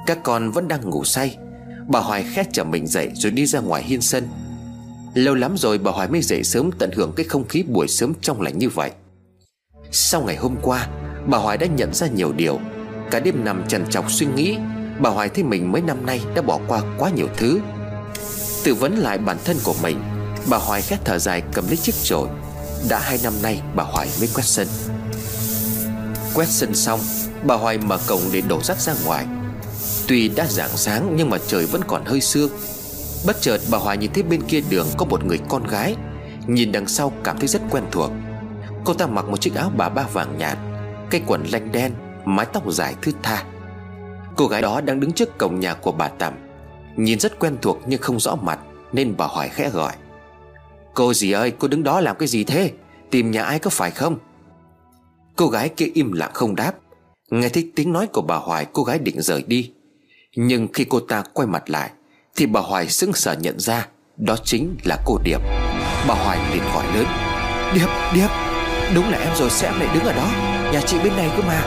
[0.05, 1.37] Các con vẫn đang ngủ say.
[1.87, 4.27] Bà Hoài khét chở mình dậy rồi đi ra ngoài hiên sân.
[5.13, 8.13] Lâu lắm rồi bà Hoài mới dậy sớm tận hưởng cái không khí buổi sớm
[8.21, 8.91] trong lành như vậy.
[9.91, 10.87] Sau ngày hôm qua,
[11.27, 12.59] Bà Hoài đã nhận ra nhiều điều.
[13.11, 14.57] Cả đêm nằm trần trọc suy nghĩ
[15.01, 17.59] Bà Hoài thấy mình mấy năm nay đã bỏ qua quá nhiều thứ.
[18.63, 20.01] Tự vấn lại bản thân của mình,
[20.49, 22.27] Bà Hoài khét thở dài cầm lấy chiếc chổi.
[22.89, 24.67] Đã hai năm nay bà Hoài mới quét sân.
[26.33, 26.99] Quét sân xong,
[27.43, 29.25] Bà Hoài mở cổng để đổ rác ra ngoài.
[30.07, 32.49] Tuy đã rạng sáng nhưng mà trời vẫn còn hơi sương.
[33.25, 35.95] Bất chợt bà Hoài nhìn thấy bên kia đường có một người con gái.
[36.47, 38.11] Nhìn đằng sau cảm thấy rất quen thuộc.
[38.85, 40.57] Cô ta mặc một chiếc áo bà ba vàng nhạt
[41.09, 41.91] Cây quần lanh đen,
[42.25, 43.43] Mái tóc dài thướt tha.
[44.35, 46.33] Cô gái đó đang đứng trước cổng nhà của bà Tầm
[46.95, 48.59] Nhìn rất quen thuộc nhưng không rõ mặt
[48.93, 49.93] Nên bà hỏi khẽ gọi.
[50.93, 52.71] Cô gì ơi cô đứng đó làm cái gì thế?
[53.09, 54.17] Tìm nhà ai có phải không?
[55.35, 56.73] Cô gái kia im lặng không đáp.
[57.29, 59.71] Nghe thấy tiếng nói của bà Hoài Cô gái định rời đi.
[60.35, 61.89] Nhưng khi cô ta quay mặt lại
[62.35, 65.39] Thì bà Hoài sững sờ nhận ra Đó chính là cô Điệp.
[66.07, 67.05] Bà Hoài liền gọi lớn
[67.73, 68.29] Điệp, Điệp
[68.95, 70.31] Đúng là em rồi sao em lại đứng ở đó?
[70.73, 71.63] Nhà chị bên này cơ mà.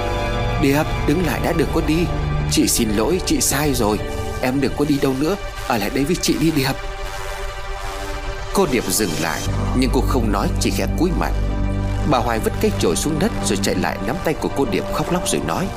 [0.63, 2.07] Điệp, đứng lại đã được, có đi.
[2.55, 3.99] Chị xin lỗi, chị sai rồi.
[4.43, 5.37] Em đừng có đi đâu nữa.
[5.69, 6.73] Ở lại đây với chị đi Điệp.
[8.53, 9.41] Cô Điệp dừng lại
[9.77, 11.33] Nhưng cô không nói chỉ khẽ cúi mặt.
[12.11, 14.85] Bà Hoài vứt cây chổi xuống đất Rồi chạy lại nắm tay của cô Điệp
[14.95, 15.69] khóc lóc rồi nói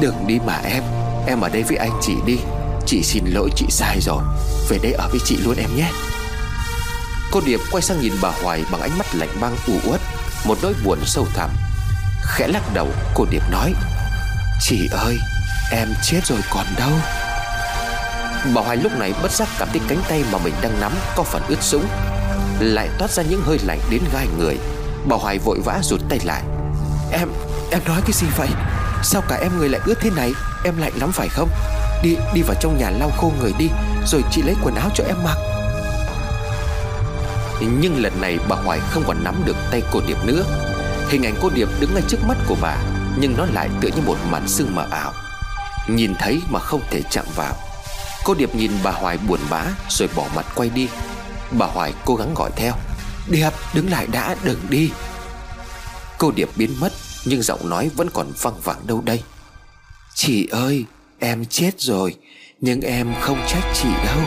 [0.00, 0.82] Đừng đi mà em.
[1.26, 2.36] Em ở đây với anh chị đi.
[2.86, 4.22] Chị xin lỗi chị sai rồi.
[4.68, 5.90] Về đây ở với chị luôn em nhé.
[7.32, 10.00] Cô Điệp quay sang nhìn bà Hoài Bằng ánh mắt lạnh băng u uất.
[10.44, 11.50] Một nỗi buồn sâu thẳm.
[12.22, 13.72] Khẽ lắc đầu cô Điệp nói
[14.60, 15.18] Chị ơi
[15.70, 16.90] Em chết rồi còn đâu.
[18.54, 21.22] Bà Hoài lúc này bất giác cảm thấy cánh tay mà mình đang nắm Có
[21.22, 21.86] phần ướt sũng.
[22.60, 24.58] Lại toát ra những hơi lạnh đến gai người.
[25.08, 26.42] Bà Hoài vội vã rụt tay lại.
[27.12, 27.28] Em,
[27.70, 28.48] em nói cái gì vậy?
[29.02, 30.32] Sao cả em người lại ướt thế này?
[30.64, 31.48] Em lạnh lắm phải không?
[32.02, 33.68] Đi, đi vào trong nhà lau khô người đi
[34.06, 35.36] Rồi chị lấy quần áo cho em mặc.
[37.80, 40.44] Nhưng lần này bà Hoài không còn nắm được tay cô Điệp nữa.
[41.08, 42.76] Hình ảnh cô Điệp đứng ngay trước mắt của bà
[43.16, 45.12] Nhưng nó lại tựa như một màn sương mờ ảo
[45.88, 47.54] Nhìn thấy mà không thể chạm vào.
[48.24, 50.88] Cô Điệp nhìn bà Hoài buồn bã, Rồi bỏ mặt quay đi.
[51.58, 52.74] Bà Hoài cố gắng gọi theo.
[53.28, 54.90] Điệp, đứng lại đã, đừng đi.
[56.18, 56.92] Cô Điệp biến mất,
[57.24, 59.22] Nhưng giọng nói vẫn còn văng vẳng đâu đây.
[60.14, 60.84] Chị ơi,
[61.18, 62.14] Em chết rồi,
[62.60, 64.20] Nhưng em không trách chị đâu.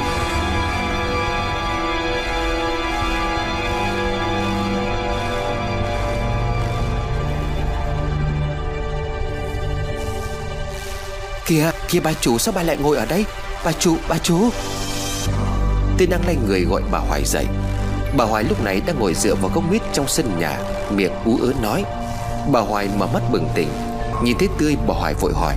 [11.45, 13.25] Kìa kìa bà chủ sao bà lại ngồi ở đây?
[13.65, 14.49] Bà chủ bà chủ.
[15.97, 17.45] Tên đang lay người gọi bà Hoài dậy.
[18.17, 20.59] Bà Hoài lúc này đang ngồi dựa vào gốc mít trong sân nhà
[20.95, 21.83] Miệng ú ớ nói.
[22.51, 23.69] Bà Hoài mở mắt bừng tỉnh
[24.23, 25.55] Nhìn thấy Tươi bà Hoài vội hỏi.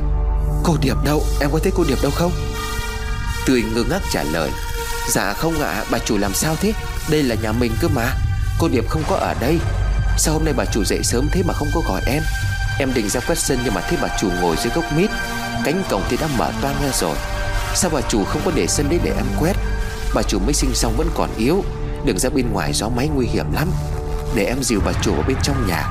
[0.65, 1.23] Cô Điệp đâu?
[1.41, 2.33] Em có thấy cô Điệp đâu không?
[3.47, 4.51] Tươi ngơ ngác trả lời.
[5.09, 6.73] Dạ không ạ à, bà chủ làm sao thế?
[7.11, 8.15] Đây là nhà mình cơ mà.
[8.59, 9.59] Cô Điệp không có ở đây.
[10.19, 12.23] Sao hôm nay bà chủ dậy sớm thế mà không có gọi em?
[12.79, 15.11] Em định ra quét sân nhưng mà thấy bà chủ ngồi dưới gốc mít.
[15.65, 17.17] Cánh cổng thì đã mở toang ra rồi.
[17.75, 19.57] Sao bà chủ không có để sân đấy để em quét?
[20.15, 21.65] Bà chủ mới sinh xong vẫn còn yếu
[22.05, 23.71] Đừng ra bên ngoài gió máy nguy hiểm lắm.
[24.35, 25.83] Để em dìu bà chủ vào bên trong nhà.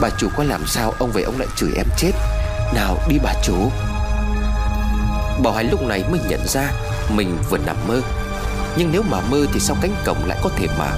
[0.00, 2.12] Bà chủ có làm sao ông về ông lại chửi em chết?
[2.74, 3.70] Nào, đi bà chủ.
[5.42, 6.72] Bảo Hải lúc này mới nhận ra
[7.14, 8.00] Mình vừa nằm mơ.
[8.76, 10.90] Nhưng nếu mà mơ thì sao cánh cổng lại có thể mở?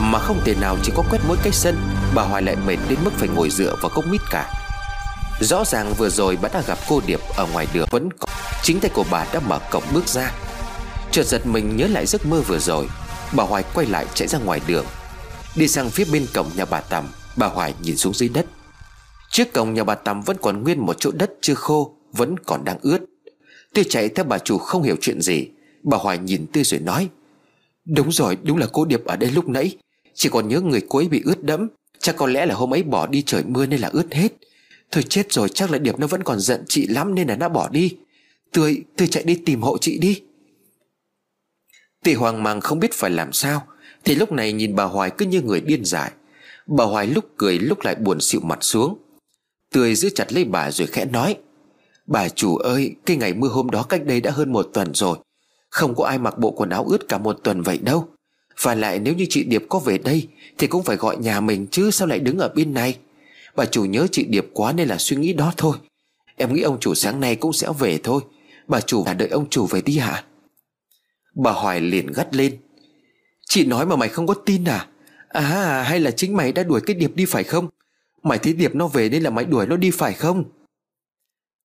[0.00, 1.76] Mà không thể nào chỉ có quét mỗi cái sân,
[2.14, 4.61] Bà Hoài lại mệt đến mức phải ngồi dựa vào cốc mít cả.
[5.42, 7.88] Rõ ràng vừa rồi bà đã gặp cô Điệp ở ngoài đường.
[7.90, 8.26] Vẫn có
[8.62, 10.32] Chính tay của bà đã mở cổng bước ra.
[11.10, 12.88] Chợt giật mình nhớ lại giấc mơ vừa rồi.
[13.36, 14.84] Bà Hoài quay lại chạy ra ngoài đường.
[15.56, 17.04] Đi sang phía bên cổng nhà bà Tầm.
[17.36, 18.46] Bà Hoài nhìn xuống dưới đất.
[19.30, 22.64] Trước cổng nhà bà Tầm vẫn còn nguyên một chỗ đất chưa khô, Vẫn còn
[22.64, 22.98] đang ướt.
[23.74, 25.48] Tôi chạy theo bà chủ không hiểu chuyện gì.
[25.82, 27.08] Bà Hoài nhìn Tươi rồi nói,
[27.84, 29.76] Đúng rồi, đúng là cô Điệp ở đây lúc nãy.
[30.14, 31.68] Chỉ còn nhớ người cô ấy bị ướt đẫm.
[31.98, 34.32] Chắc có lẽ là hôm ấy bỏ đi trời mưa nên là ướt hết.
[34.92, 37.48] Thôi chết rồi chắc là Điệp nó vẫn còn giận chị lắm nên là nó
[37.48, 37.96] bỏ đi.
[38.52, 40.22] Tươi, Tươi chạy đi tìm hộ chị đi.
[42.04, 43.66] Tỷ hoang mang không biết phải làm sao
[44.04, 46.12] Thì lúc này nhìn bà Hoài cứ như người điên dại.
[46.66, 48.98] Bà Hoài lúc cười lúc lại buồn xịu mặt xuống.
[49.72, 51.36] Tươi giữ chặt lấy bà rồi khẽ nói
[52.06, 55.18] Bà chủ ơi Cái ngày mưa hôm đó cách đây đã hơn một tuần rồi.
[55.68, 58.08] Không có ai mặc bộ quần áo ướt cả một tuần vậy đâu.
[58.62, 60.28] Và lại nếu như chị Điệp có về đây
[60.58, 62.98] Thì cũng phải gọi nhà mình chứ Sao lại đứng ở bên này?
[63.56, 65.76] Bà chủ nhớ chị Điệp quá nên là suy nghĩ đó thôi.
[66.36, 68.22] Em nghĩ ông chủ sáng nay cũng sẽ về thôi.
[68.68, 70.24] Bà chủ đã đợi ông chủ về đi hả?
[71.34, 72.58] Bà Hoài liền gắt lên.
[73.48, 74.88] Chị nói mà mày không có tin à?
[75.28, 77.68] À hay là chính mày đã đuổi cái Điệp đi phải không?
[78.22, 80.44] Mày thấy Điệp nó về nên là mày đuổi nó đi phải không?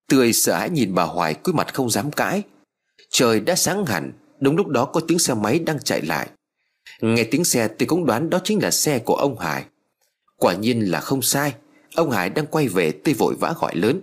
[0.09, 2.43] Tươi sợ hãi nhìn bà Hoài, cúi mặt không dám cãi.
[3.09, 6.29] Trời đã sáng hẳn, Đúng lúc đó có tiếng xe máy đang chạy lại.
[7.01, 9.65] Nghe tiếng xe tôi cũng đoán đó chính là xe của ông Hải.
[10.37, 11.53] Quả nhiên là không sai.
[11.97, 14.01] Ông Hải đang quay về tôi vội vã gọi lớn.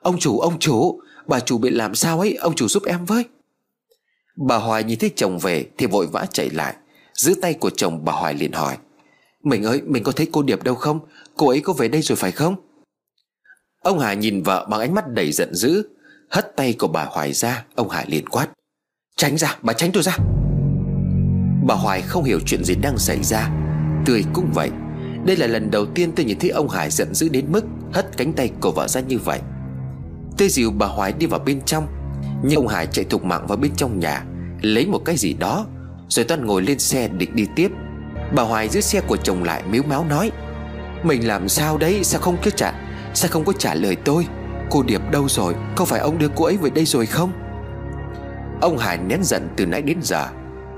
[0.00, 2.34] Ông chủ ông chủ, Bà chủ bị làm sao ấy?
[2.34, 3.24] Ông chủ giúp em với.
[4.36, 6.76] Bà Hoài nhìn thấy chồng về Thì vội vã chạy lại.
[7.14, 8.76] Giữ tay của chồng, bà Hoài liền hỏi.
[9.42, 11.00] Mình ơi, mình có thấy cô Điệp đâu không?
[11.36, 12.54] Cô ấy có về đây rồi phải không?
[13.80, 15.82] Ông Hải nhìn vợ bằng ánh mắt đầy giận dữ.
[16.30, 18.48] Hất tay của bà Hoài ra, Ông Hải liền quát.
[19.16, 20.16] Tránh ra, bà tránh tôi ra.
[21.66, 23.50] Bà Hoài không hiểu chuyện gì đang xảy ra.
[24.06, 24.70] Tươi cũng vậy.
[25.24, 28.16] Đây là lần đầu tiên tôi nhìn thấy ông Hải giận dữ đến mức Hất
[28.16, 29.40] cánh tay của vợ ra như vậy.
[30.38, 31.86] Tôi dìu bà Hoài đi vào bên trong,
[32.42, 34.24] Nhưng ông Hải chạy thục mạng vào bên trong nhà,
[34.60, 35.66] Lấy một cái gì đó,
[36.08, 37.70] Rồi toàn ngồi lên xe định đi tiếp.
[38.34, 40.30] Bà Hoài giữ xe của chồng lại miếu máu nói,
[41.02, 42.72] Mình làm sao đấy, Sao không cứ trả,
[43.14, 44.26] Sao không có trả lời tôi?
[44.70, 47.32] Cô Điệp đâu rồi, Có phải ông đưa cô ấy về đây rồi không?
[48.60, 50.28] Ông Hải nén giận từ nãy đến giờ,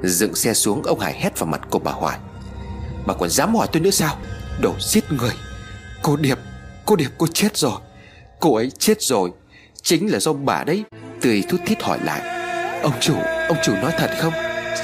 [0.02, 2.18] Dựng xe xuống, ông Hải hét vào mặt cô bà Hoài.
[3.08, 4.16] Bà còn dám hỏi tôi nữa sao?
[4.60, 5.32] Đồ giết người.
[6.02, 6.38] Cô Điệp
[6.86, 7.80] Cô Điệp, cô chết rồi.
[8.40, 9.30] Cô ấy chết rồi.
[9.82, 10.84] Chính là do bà đấy.
[11.20, 12.20] Tươi thút thít hỏi lại.
[12.82, 13.14] Ông chủ
[13.48, 14.32] Ông chủ nói thật không?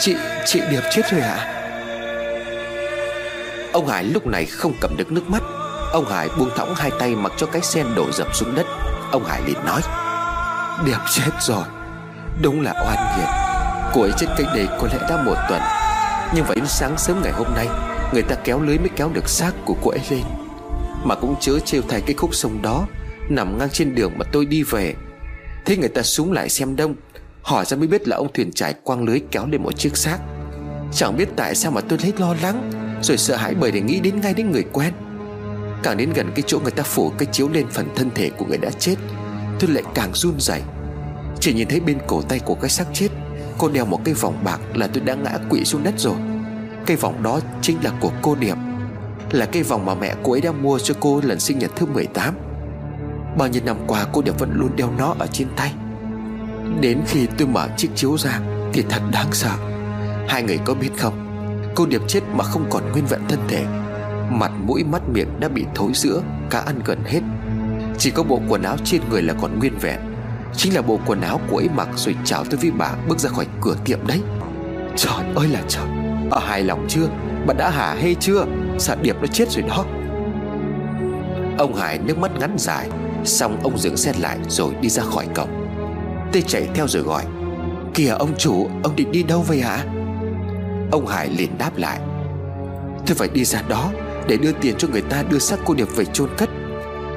[0.00, 0.16] Chị
[0.46, 1.34] Chị Điệp chết rồi hả?
[1.34, 1.50] À?
[3.72, 5.42] Ông Hải lúc này không cầm được nước mắt.
[5.92, 8.66] Ông Hải buông thõng hai tay mặc cho cái sen đổ dập xuống đất.
[9.10, 9.80] Ông Hải liền nói.
[10.86, 11.64] Điệp chết rồi.
[12.42, 13.28] Đúng là oan nghiệt.
[13.94, 15.60] Cô ấy chết cách đây có lẽ đã một tuần.
[16.34, 17.68] Nhưng vậy sáng sớm ngày hôm nay
[18.12, 20.22] Người ta kéo lưới mới kéo được xác của cô ấy lên.
[21.04, 22.86] Mà cũng chớ trêu thay cái khúc sông đó,
[23.28, 24.94] Nằm ngang trên đường mà tôi đi về.
[25.64, 26.94] Thế người ta xuống lại xem đông,
[27.42, 30.18] Hỏi ra mới biết là ông thuyền trải quăng lưới kéo lên một chiếc xác.
[30.92, 32.70] Chẳng biết tại sao mà tôi thấy lo lắng,
[33.02, 34.92] Rồi sợ hãi bởi để nghĩ đến ngay đến người quen.
[35.82, 38.46] Càng đến gần cái chỗ người ta phủ cái chiếu lên phần thân thể của
[38.46, 38.94] người đã chết,
[39.60, 40.62] Tôi lại càng run rẩy.
[41.40, 43.08] Chỉ nhìn thấy bên cổ tay của cái xác chết,
[43.58, 46.16] Cô đeo một cái vòng bạc là tôi đã ngã quỵ xuống đất rồi.
[46.86, 48.56] Cái vòng đó chính là của cô Điệp
[49.30, 51.86] Là cái vòng mà mẹ cô ấy đã mua cho cô lần sinh nhật thứ
[51.86, 52.34] 18
[53.38, 55.74] Bao nhiêu năm qua cô Điệp vẫn luôn đeo nó ở trên tay.
[56.80, 58.40] Đến khi tôi mở chiếc chiếu ra
[58.72, 59.50] Thì thật đáng sợ.
[60.28, 61.14] Hai người có biết không?
[61.74, 63.64] Cô Điệp chết mà không còn nguyên vẹn thân thể.
[64.30, 67.20] Mặt mũi mắt miệng đã bị thối rữa, Cá ăn gần hết.
[67.98, 70.00] Chỉ có bộ quần áo trên người là còn nguyên vẹn.
[70.56, 73.30] Chính là bộ quần áo của ấy mặc Rồi chào tôi với bà bước ra
[73.30, 74.22] khỏi cửa tiệm đấy.
[74.96, 76.03] Trời ơi là trời!
[76.34, 77.08] Ở hài lòng chưa?
[77.46, 78.46] Bà đã hả hê chưa?
[78.78, 79.84] Sợ điệp nó chết rồi đó.
[81.58, 82.88] Ông Hải nước mắt ngắn dài,
[83.24, 85.48] Xong ông dừng xe lại rồi đi ra khỏi cổng.
[86.32, 87.24] Tê chạy theo rồi gọi,
[87.94, 89.84] Kìa ông chủ, Ông định đi đâu vậy hả?
[90.90, 92.00] Ông Hải liền đáp lại,
[93.06, 93.90] Tôi phải đi ra đó
[94.28, 96.48] để đưa tiền cho người ta đưa xác cô Điệp về chôn cất.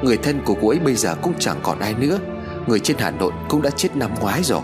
[0.01, 2.20] Người thân của cô ấy bây giờ cũng chẳng còn ai nữa.
[2.68, 4.61] Người trên Hà Nội cũng đã chết năm ngoái rồi.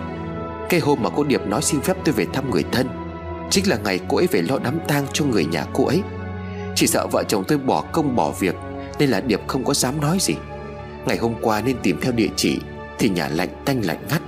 [0.69, 3.02] Cái hôm mà cô Điệp nói xin phép tôi về thăm người thân
[3.49, 6.01] Chính là ngày cô ấy về lo đám tang cho người nhà cô ấy.
[6.75, 8.55] Chỉ sợ vợ chồng tôi bỏ công bỏ việc,
[8.99, 10.33] Nên là Điệp không có dám nói gì.
[11.05, 12.59] Ngày hôm qua nên tìm theo địa chỉ,
[12.99, 14.21] Thì nhà lạnh tanh lạnh ngắt.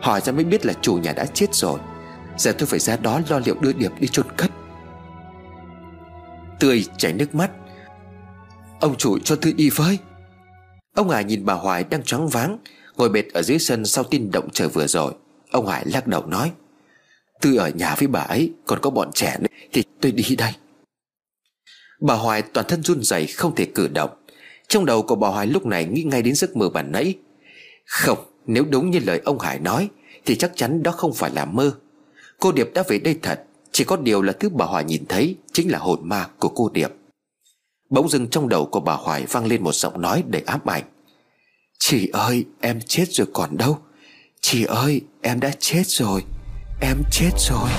[0.00, 1.80] Hỏi ra mới biết là chủ nhà đã chết rồi.
[2.36, 4.50] Giờ tôi phải ra đó lo liệu đưa Điệp đi chôn cất.
[6.60, 7.50] Tươi chảy nước mắt.
[8.80, 9.98] Ông chủ cho tôi đi với.
[10.94, 12.58] Ông Hải nhìn bà Hoài đang choáng váng,
[12.96, 15.12] Ngồi bệt ở dưới sân sau tin động trời vừa rồi.
[15.50, 16.52] Ông Hải lắc đầu nói.
[17.40, 20.52] Tôi ở nhà với bà ấy, Còn có bọn trẻ nữa, Thì tôi đi đây.
[22.00, 24.10] Bà Hoài toàn thân run rẩy, không thể cử động.
[24.68, 27.14] Trong đầu của bà Hoài lúc này nghĩ ngay đến giấc mơ bản nãy.
[27.86, 29.88] Không, Nếu đúng như lời ông Hải nói,
[30.24, 31.72] Thì chắc chắn đó không phải là mơ.
[32.40, 35.36] Cô Điệp đã về đây thật, Chỉ có điều là thứ bà Hoài nhìn thấy
[35.52, 36.92] Chính là hồn ma của cô Điệp.
[37.90, 40.84] Bỗng dưng trong đầu của bà Hoài vang lên một giọng nói đầy ám ảnh.
[41.78, 43.78] Chị ơi, em chết rồi còn đâu.
[44.40, 46.24] Chị ơi, em đã chết rồi.
[46.80, 47.70] Em chết rồi.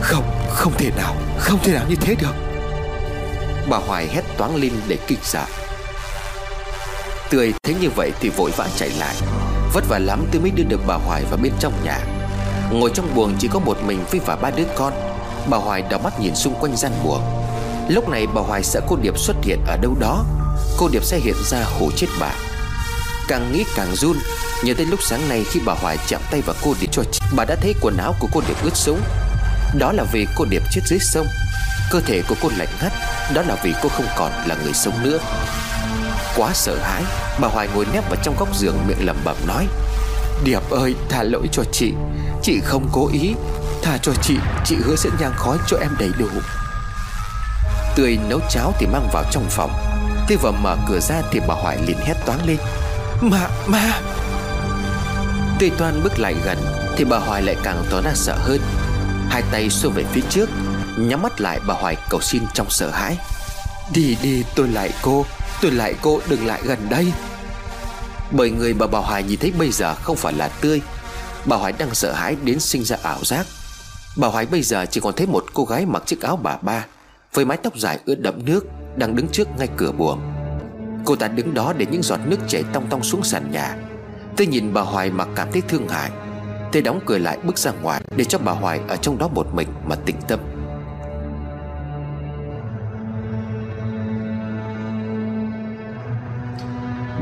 [0.00, 2.34] Không không thể nào, Không thể nào như thế được.
[3.70, 5.44] Bà Hoài hét toáng lên để kinh sợ.
[7.30, 9.14] Tươi thấy như vậy thì vội vã chạy lại.
[9.72, 11.98] Vất vả lắm tôi mới đưa được bà Hoài vào bên trong nhà.
[12.72, 14.92] Ngồi trong buồng chỉ có một mình với và ba đứa con.
[15.50, 17.22] Bà Hoài đảo mắt nhìn xung quanh gian buồng.
[17.88, 20.24] Lúc này bà Hoài sợ cô Điệp xuất hiện ở đâu đó.
[20.78, 22.55] Cô Điệp sẽ hiện ra hổ chết bà.
[23.28, 24.16] Càng nghĩ càng run.
[24.64, 27.02] Nhớ tới lúc sáng nay khi bà Hoài chạm tay vào cô Điệp cho
[27.36, 29.00] Bà đã thấy quần áo của cô Điệp ướt sũng.
[29.78, 31.26] Đó là vì cô Điệp chết dưới sông.
[31.90, 32.92] Cơ thể của cô lạnh ngắt,
[33.34, 35.18] Đó là vì cô không còn là người sống nữa.
[36.36, 37.02] Quá sợ hãi,
[37.40, 39.66] Bà Hoài ngồi nép vào trong góc giường miệng lẩm bẩm nói,
[40.44, 41.92] Điệp ơi, tha lỗi cho chị.
[42.42, 43.34] Chị không cố ý.
[43.82, 46.28] Tha cho chị Chị hứa sẽ nhang khói cho em đầy đủ.
[47.96, 49.70] Tươi nấu cháo thì mang vào trong phòng.
[50.28, 52.56] Tươi vừa mở cửa ra thì bà Hoài liền hét toáng lên
[53.22, 54.00] Ma, ma
[55.58, 56.58] Tươi toan bước lại gần
[56.96, 58.60] Thì bà Hoài lại càng tỏ ra sợ hơn.
[59.28, 60.48] Hai tay xô về phía trước
[60.98, 63.18] Nhắm mắt lại bà Hoài cầu xin trong sợ hãi.
[63.94, 65.26] Đi đi tôi lại cô
[65.62, 67.12] Tôi lại cô đừng lại gần đây.
[68.30, 70.80] Bởi người mà bà Hoài nhìn thấy bây giờ không phải là tươi.
[71.44, 73.46] Bà Hoài đang sợ hãi đến sinh ra ảo giác.
[74.16, 76.86] Bà Hoài bây giờ chỉ còn thấy một cô gái mặc chiếc áo bà ba
[77.34, 78.64] Với mái tóc dài ướt đẫm nước
[78.96, 80.35] Đang đứng trước ngay cửa buồng
[81.06, 83.76] Cô ta đứng đó để những giọt nước chảy tong tong xuống sàn nhà.
[84.36, 86.10] Tôi nhìn bà Hoài mà cảm thấy thương hại.
[86.72, 89.54] Tôi đóng cửa lại bước ra ngoài Để cho bà Hoài ở trong đó một
[89.54, 90.40] mình mà tĩnh tâm.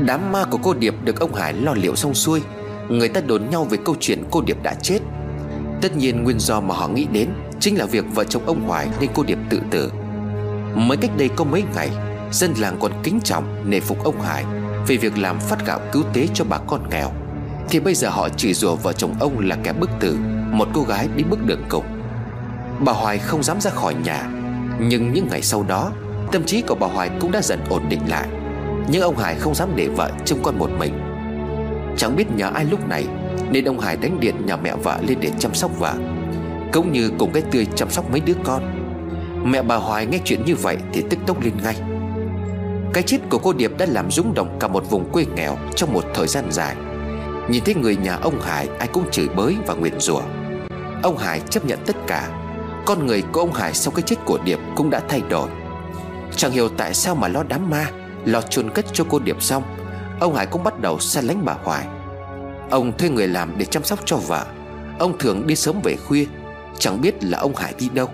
[0.05, 2.41] Đám ma của cô Điệp được ông Hải lo liệu xong xuôi.
[2.89, 4.99] Người ta đồn nhau về câu chuyện cô Điệp đã chết.
[5.81, 7.29] Tất nhiên nguyên do mà họ nghĩ đến
[7.59, 9.91] Chính là việc vợ chồng ông Hoài nên cô Điệp tự tử.
[10.75, 11.89] Mới cách đây có mấy ngày
[12.35, 14.45] Dân làng còn kính trọng, nể phục ông Hải
[14.87, 17.11] vì việc làm phát gạo cứu tế cho bà con nghèo.
[17.69, 20.17] Thì bây giờ họ chỉ rủa vợ chồng ông là kẻ bức tử,
[20.51, 21.85] Một cô gái đi bước đường cùng.
[22.79, 24.29] Bà Hoài không dám ra khỏi nhà,
[24.79, 25.91] Nhưng những ngày sau đó,
[26.31, 28.27] Tâm trí của bà Hoài cũng đã dần ổn định lại.
[28.89, 30.93] Nhưng ông Hải không dám để vợ trông con một mình.
[31.97, 33.07] Chẳng biết nhờ ai lúc này,
[33.51, 35.93] Nên ông Hải đánh điện nhà mẹ vợ lên để chăm sóc vợ,
[36.73, 38.63] Cũng như cùng cái tươi chăm sóc mấy đứa con.
[39.51, 41.94] Mẹ bà Hoài nghe chuyện như vậy Thì tức tốc lên ngay.
[42.95, 45.93] Cái chết của cô Điệp đã làm rúng động cả một vùng quê nghèo Trong
[45.93, 46.75] một thời gian dài.
[47.49, 50.21] Nhìn thấy người nhà ông Hải, Ai cũng chửi bới và nguyện rủa.
[51.03, 52.29] Ông Hải chấp nhận tất cả.
[52.85, 55.49] Con người của ông Hải sau cái chết của Điệp Cũng đã thay đổi.
[56.35, 57.91] Chẳng hiểu tại sao mà lo đám ma,
[58.25, 59.63] Lo chôn cất cho cô Điệp xong,
[60.19, 61.87] Ông Hải cũng bắt đầu xa lánh bà Hoài.
[62.69, 64.45] Ông thuê người làm để chăm sóc cho vợ.
[64.99, 66.25] Ông thường đi sớm về khuya,
[66.79, 68.09] Chẳng biết là ông Hải đi đâu.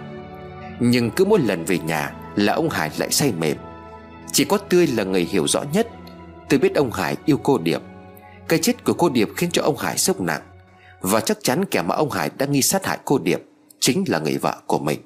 [0.79, 3.57] Nhưng cứ mỗi lần về nhà Là ông Hải lại say mềm.
[4.31, 5.87] Chỉ có Tươi là người hiểu rõ nhất.
[6.49, 7.81] Tôi biết ông Hải yêu cô Điệp.
[8.47, 10.41] Cái chết của cô Điệp khiến cho ông Hải sốc nặng.
[11.01, 13.41] Và chắc chắn kẻ mà ông Hải đã nghi sát hại cô Điệp
[13.79, 14.99] Chính là người vợ của mình.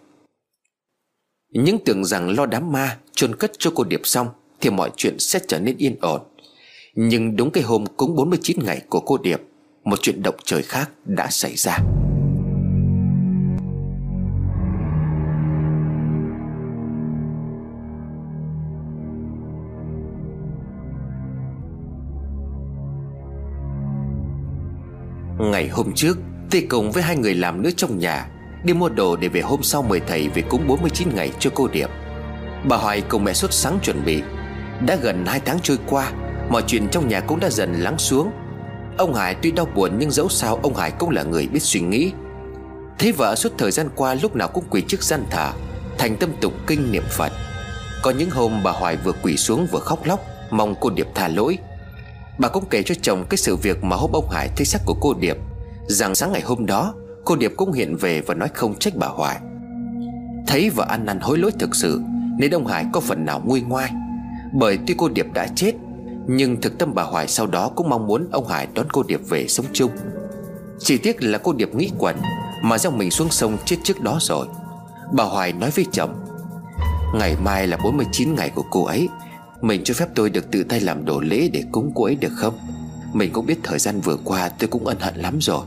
[1.53, 4.27] Những tưởng rằng lo đám ma chôn cất cho cô Điệp xong
[4.61, 6.21] Thì mọi chuyện sẽ trở nên yên ổn.
[6.95, 9.41] Nhưng đúng cái hôm cúng 49 ngày của cô Điệp,
[9.83, 11.79] Một chuyện động trời khác đã xảy ra.
[25.75, 26.17] Hôm trước,
[26.51, 28.27] Tê cùng với hai người làm nữa trong nhà,
[28.63, 31.67] Đi mua đồ để về hôm sau mời thầy về cúng 49 ngày cho cô
[31.67, 31.89] Điệp.
[32.69, 34.21] Bà Hoài cùng mẹ xuất sáng chuẩn bị.
[34.85, 36.11] Đã gần hai tháng trôi qua,
[36.49, 38.31] Mọi chuyện trong nhà cũng đã dần lắng xuống.
[38.97, 41.79] Ông Hải tuy đau buồn nhưng dẫu sao Ông Hải cũng là người biết suy
[41.79, 42.11] nghĩ.
[42.99, 45.51] Thế vợ suốt thời gian qua lúc nào cũng quỳ trước gian thờ,
[45.97, 47.31] Thành tâm tụng kinh niệm Phật.
[48.03, 50.19] Có những hôm bà Hoài vừa quỳ xuống vừa khóc lóc,
[50.51, 51.57] Mong cô Điệp tha lỗi.
[52.37, 54.95] Bà cũng kể cho chồng cái sự việc mà hôm ông Hải thấy sắc của
[55.01, 55.37] cô Điệp.
[55.87, 56.93] Rằng sáng ngày hôm đó,
[57.25, 59.39] Cô Điệp cũng hiện về và nói không trách bà Hoài.
[60.47, 62.01] Thấy vợ ăn năn hối lỗi thực sự,
[62.39, 63.91] Nên ông Hải có phần nào nguôi ngoai.
[64.53, 65.71] Bởi tuy cô Điệp đã chết,
[66.27, 69.21] Nhưng thực tâm bà Hoài sau đó cũng mong muốn ông Hải đón cô Điệp
[69.29, 69.91] về sống chung.
[70.79, 72.15] Chỉ tiếc là cô Điệp nghĩ quẩn,
[72.61, 74.47] Mà dòng mình xuống sông chết trước đó rồi.
[75.11, 76.25] Bà Hoài nói với chồng,
[77.15, 79.09] Ngày mai là 49 ngày của cô ấy,
[79.61, 82.31] Mình cho phép tôi được tự tay làm đồ lễ để cúng cô ấy được
[82.35, 82.53] không?
[83.13, 85.65] Mình cũng biết thời gian vừa qua tôi cũng ân hận lắm rồi.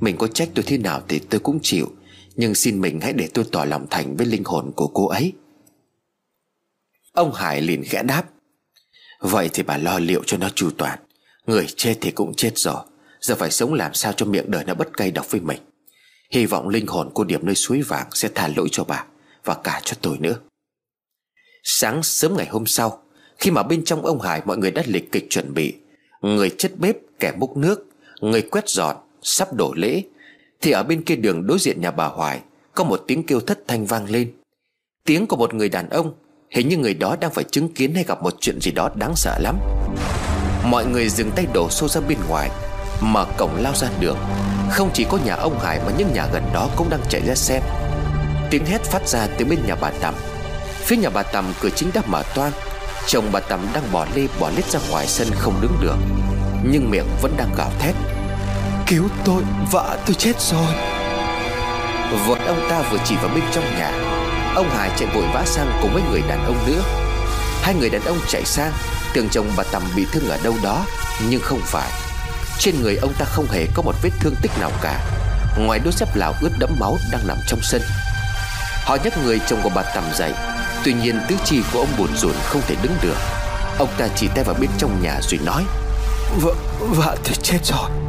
[0.00, 1.92] Mình có trách tôi thế nào thì tôi cũng chịu.
[2.36, 5.32] Nhưng xin mình hãy để tôi tỏ lòng thành với linh hồn của cô ấy.
[7.12, 8.24] Ông Hải liền khẽ đáp.
[9.20, 10.98] Vậy thì bà lo liệu cho nó chu toàn.
[11.46, 12.82] Người chết thì cũng chết rồi.
[13.20, 15.58] Giờ phải sống làm sao cho miệng đời nó bất cay độc với mình.
[16.30, 19.04] Hy vọng linh hồn cô điểm nơi suối vàng Sẽ tha lỗi cho bà
[19.44, 20.38] Và cả cho tôi nữa.
[21.64, 23.02] Sáng sớm ngày hôm sau,
[23.38, 25.74] Khi mà bên trong ông Hải mọi người đã lịch kịch chuẩn bị,
[26.20, 27.84] Người chất bếp kẻ múc nước,
[28.20, 30.02] Người quét dọn Sắp đổ lễ,
[30.60, 32.40] Thì ở bên kia đường đối diện nhà bà Hoài
[32.74, 34.32] Có một tiếng kêu thất thanh vang lên.
[35.04, 36.14] Tiếng của một người đàn ông,
[36.50, 39.12] Hình như người đó đang phải chứng kiến hay gặp một chuyện gì đó đáng
[39.16, 39.58] sợ lắm.
[40.64, 42.50] Mọi người dừng tay đổ xô ra bên ngoài,
[43.00, 44.16] Mở cổng lao ra đường.
[44.70, 47.34] Không chỉ có nhà ông Hải mà những nhà gần đó cũng đang chạy ra
[47.34, 47.62] xem.
[48.50, 50.14] Tiếng hét phát ra từ bên nhà bà Tầm
[50.72, 52.52] Phía nhà bà Tầm cửa chính đã mở toang,
[53.06, 55.96] Chồng bà Tầm đang bỏ lê bỏ lết ra ngoài sân không đứng được,
[56.70, 57.94] Nhưng miệng vẫn đang gào thét.
[58.88, 60.74] Cứu tôi, vợ tôi chết rồi.
[62.26, 63.90] Vợ ông ta vừa chỉ vào bên trong nhà.
[64.54, 66.82] Ông Hải chạy vội vã sang cùng với người đàn ông nữa.
[67.62, 68.72] Hai người đàn ông chạy sang
[69.14, 70.84] Tưởng chồng bà Tầm bị thương ở đâu đó
[71.28, 71.90] Nhưng không phải.
[72.58, 75.00] Trên người ông ta không hề có một vết thương tích nào cả.
[75.58, 77.82] Ngoài đôi dép lào ướt đẫm máu đang nằm trong sân.
[78.84, 80.32] Họ nhấc người chồng của bà Tầm dậy.
[80.84, 83.16] Tuy nhiên tứ chi của ông buồn rùn không thể đứng được.
[83.78, 85.64] Ông ta chỉ tay vào bên trong nhà rồi nói
[86.40, 88.07] Vợ, vợ tôi chết rồi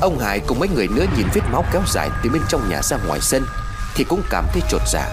[0.00, 2.82] Ông Hải cùng mấy người nữa nhìn vết máu kéo dài từ bên trong nhà
[2.82, 3.44] ra ngoài sân
[3.94, 5.08] Thì cũng cảm thấy trột dạ.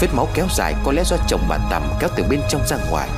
[0.00, 2.76] Vết máu kéo dài có lẽ do chồng bà Tầm kéo từ bên trong ra
[2.90, 3.08] ngoài.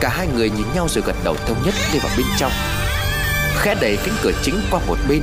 [0.00, 2.52] Cả hai người nhìn nhau rồi gật đầu thống nhất đi vào bên trong.
[3.56, 5.22] Khẽ đẩy cánh cửa chính qua một bên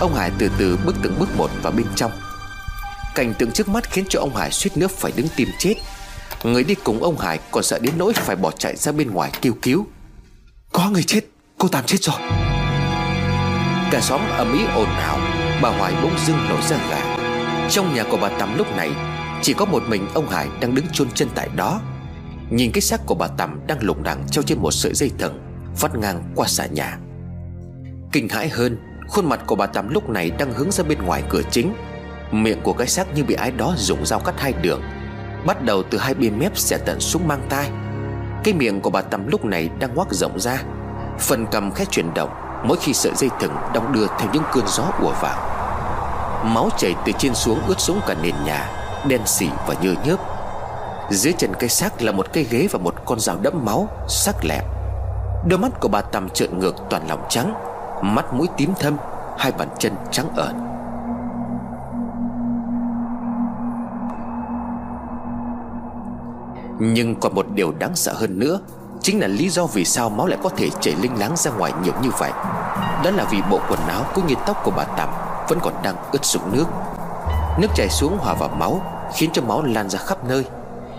[0.00, 2.12] Ông Hải từ từ bước từng bước một vào bên trong.
[3.14, 5.74] Cảnh tượng trước mắt khiến cho ông Hải suýt nước phải đứng tìm chết.
[6.42, 9.30] Người đi cùng ông Hải còn sợ đến nỗi phải bỏ chạy ra bên ngoài
[9.42, 9.86] kêu cứu.
[10.72, 11.20] Có người chết,
[11.58, 12.39] cô Tam chết rồi.
[13.90, 15.18] Cả xóm ầm ĩ ồn ào,
[15.62, 17.16] Bà Hoài bỗng dưng nổi ra gà.
[17.70, 18.90] Trong nhà của bà Tắm lúc này,
[19.42, 21.80] Chỉ có một mình ông Hải đang đứng chôn chân tại đó.
[22.50, 25.40] Nhìn cái xác của bà Tắm đang lủng đằng treo trên một sợi dây thừng,
[25.80, 26.98] Vắt ngang qua xà nhà.
[28.12, 28.78] Kinh hãi hơn,
[29.08, 31.74] Khuôn mặt của bà Tắm lúc này đang hướng ra bên ngoài cửa chính.
[32.32, 34.82] Miệng của cái xác như bị ai đó dùng dao cắt hai đường,
[35.46, 37.70] Bắt đầu từ hai bên mép sẽ tận xuống mang tai.
[38.44, 40.62] Cái miệng của bà Tắm lúc này đang ngoác rộng ra,
[41.18, 44.64] Phần cầm khẽ chuyển động Mỗi khi sợi dây thừng đong đưa theo những cơn
[44.66, 45.50] gió ùa vào,
[46.44, 48.70] Máu chảy từ trên xuống ướt sũng cả nền nhà,
[49.08, 50.16] Đen xỉ và nhơ nhớp.
[51.10, 54.44] Dưới chân cây xác là một cây ghế và một con dao đẫm máu, Sắc
[54.44, 54.64] lẹm.
[55.48, 57.54] Đôi mắt của bà Tầm trợn ngược toàn lòng trắng,
[58.02, 58.96] Mắt mũi tím thâm,
[59.38, 60.54] Hai bàn chân trắng ợn
[66.80, 68.60] Nhưng còn một điều đáng sợ hơn nữa
[69.02, 71.72] Chính là lý do vì sao máu lại có thể chảy linh láng ra ngoài
[71.82, 72.30] nhiều như vậy.
[73.04, 75.08] Đó là vì bộ quần áo cũng như tóc của bà Tạm
[75.48, 76.64] Vẫn còn đang ướt sũng nước.
[77.60, 78.82] Nước chảy xuống hòa vào máu,
[79.14, 80.44] Khiến cho máu lan ra khắp nơi.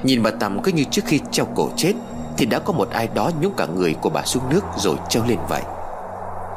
[0.04, 1.93] Nhìn bà Tạm cứ như trước khi treo cổ chết,
[2.38, 5.24] Thì đã có một ai đó nhúng cả người của bà xuống nước Rồi treo
[5.28, 5.62] lên vậy.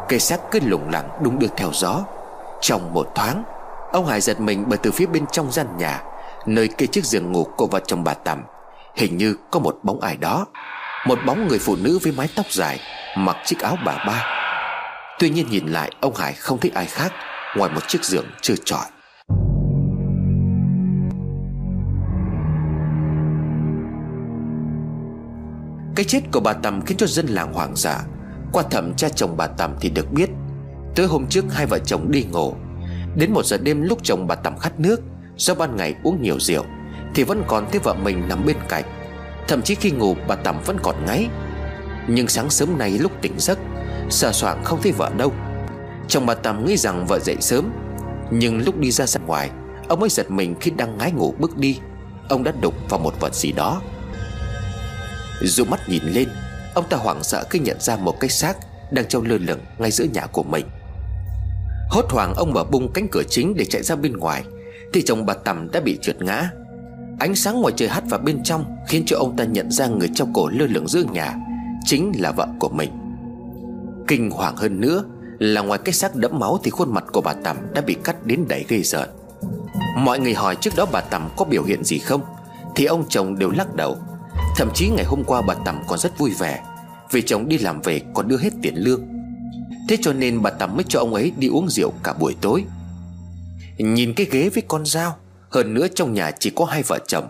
[0.08, 2.00] Cây xác cứ lủng lẳng đúng được theo gió.
[2.60, 3.44] Trong một thoáng,
[3.92, 6.02] Ông Hải giật mình bởi từ phía bên trong gian nhà,
[6.46, 8.42] Nơi cây chiếc giường ngủ của vợ chồng bà Tầm
[8.94, 10.46] Hình như có một bóng ai đó.
[11.06, 12.80] Một bóng người phụ nữ với mái tóc dài,
[13.16, 14.26] Mặc chiếc áo bà ba.
[15.18, 17.12] Tuy nhiên nhìn lại, ông Hải không thấy ai khác,
[17.56, 18.86] Ngoài một chiếc giường chưa trọi
[25.96, 28.00] Cái chết của bà Tầm khiến cho dân làng hoảng sợ
[28.52, 30.30] Qua thẩm cha chồng bà Tầm thì được biết,
[30.96, 32.54] Tới hôm trước hai vợ chồng đi ngủ.
[33.16, 35.00] Đến một giờ đêm lúc chồng bà Tầm khát nước,
[35.36, 36.64] Do ban ngày uống nhiều rượu,
[37.14, 38.84] thì vẫn còn thấy vợ mình nằm bên cạnh.
[39.48, 41.28] Thậm chí khi ngủ, bà Tầm vẫn còn ngáy.
[42.08, 43.58] Nhưng sáng sớm nay lúc tỉnh giấc
[44.10, 45.32] Sờ soạng không thấy vợ đâu.
[46.08, 47.72] Chồng bà Tầm nghĩ rằng vợ dậy sớm.
[48.30, 49.50] Nhưng lúc đi ra sân ngoài,
[49.88, 51.78] Ông mới giật mình khi đang ngái ngủ bước đi.
[52.28, 53.82] Ông đã đụng vào một vật gì đó.
[55.42, 56.28] Dù mắt nhìn lên,
[56.74, 58.56] Ông ta hoảng sợ khi nhận ra một cái xác
[58.90, 60.66] Đang treo lơ lửng ngay giữa nhà của mình.
[61.90, 64.44] Hốt hoảng ông mở bung cánh cửa chính để chạy ra bên ngoài,
[64.92, 66.50] Thì chồng bà Tầm đã bị trượt ngã.
[67.18, 70.10] Ánh sáng ngoài trời hắt vào bên trong Khiến cho ông ta nhận ra người
[70.14, 71.34] trong cổ lơ lửng giữa nhà
[71.84, 72.90] Chính là vợ của mình.
[74.08, 75.04] Kinh hoàng hơn nữa
[75.38, 78.26] Là ngoài cái xác đẫm máu Thì khuôn mặt của bà Tầm đã bị cắt
[78.26, 79.08] đến đầy gây rợn.
[79.96, 82.20] Mọi người hỏi trước đó bà Tầm có biểu hiện gì không,
[82.76, 83.96] Thì ông chồng đều lắc đầu.
[84.56, 86.62] Thậm chí ngày hôm qua bà Tầm còn rất vui vẻ,
[87.10, 89.02] Vì chồng đi làm về còn đưa hết tiền lương.
[89.88, 92.64] Thế cho nên bà Tầm mới cho ông ấy đi uống rượu cả buổi tối.
[93.78, 95.16] Nhìn cái ghế với con dao
[95.54, 97.28] hơn nữa trong nhà chỉ có hai vợ chồng.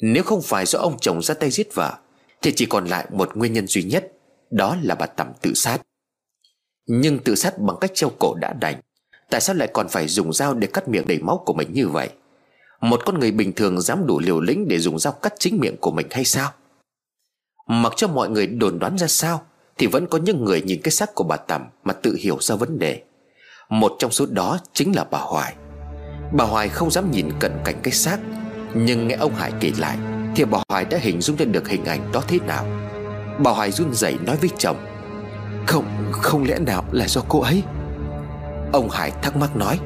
[0.00, 1.94] Nếu không phải do ông chồng ra tay giết vợ,
[2.42, 4.12] Thì chỉ còn lại một nguyên nhân duy nhất,
[4.50, 5.78] Đó là bà Tầm tự sát.
[6.86, 8.80] Nhưng tự sát bằng cách treo cổ đã đành,
[9.30, 11.88] Tại sao lại còn phải dùng dao để cắt miệng đầy máu của mình như
[11.88, 12.10] vậy?
[12.80, 15.76] Một con người bình thường dám đủ liều lĩnh để dùng dao cắt chính miệng
[15.80, 16.52] của mình hay sao?
[17.66, 19.46] Mặc cho mọi người đồn đoán ra sao,
[19.78, 22.54] Thì vẫn có những người nhìn cái xác của bà Tầm Mà tự hiểu ra
[22.54, 23.02] vấn đề.
[23.68, 25.54] Một trong số đó chính là bà Hoài.
[26.36, 28.18] Bà Hoài không dám nhìn cận cảnh cái xác.
[28.74, 29.96] Nhưng nghe ông Hải kể lại
[30.36, 32.66] Thì bà Hoài đã hình dung ra được hình ảnh đó thế nào.
[33.38, 34.76] Bà Hoài run rẩy nói với chồng
[35.66, 37.62] Không, không lẽ nào là do cô ấy?
[38.72, 39.78] Ông Hải thắc mắc nói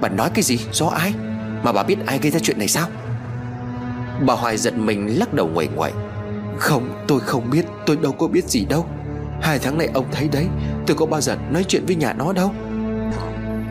[0.00, 1.14] Bà nói cái gì, do ai?
[1.62, 2.88] Mà bà biết ai gây ra chuyện này sao?
[4.26, 5.92] Bà Hoài giật mình lắc đầu ngoẩy ngoẩy
[6.58, 8.86] Không, tôi không biết Tôi đâu có biết gì đâu.
[9.42, 10.46] Hai tháng này ông thấy đấy
[10.86, 12.54] Tôi có bao giờ nói chuyện với nhà nó đâu.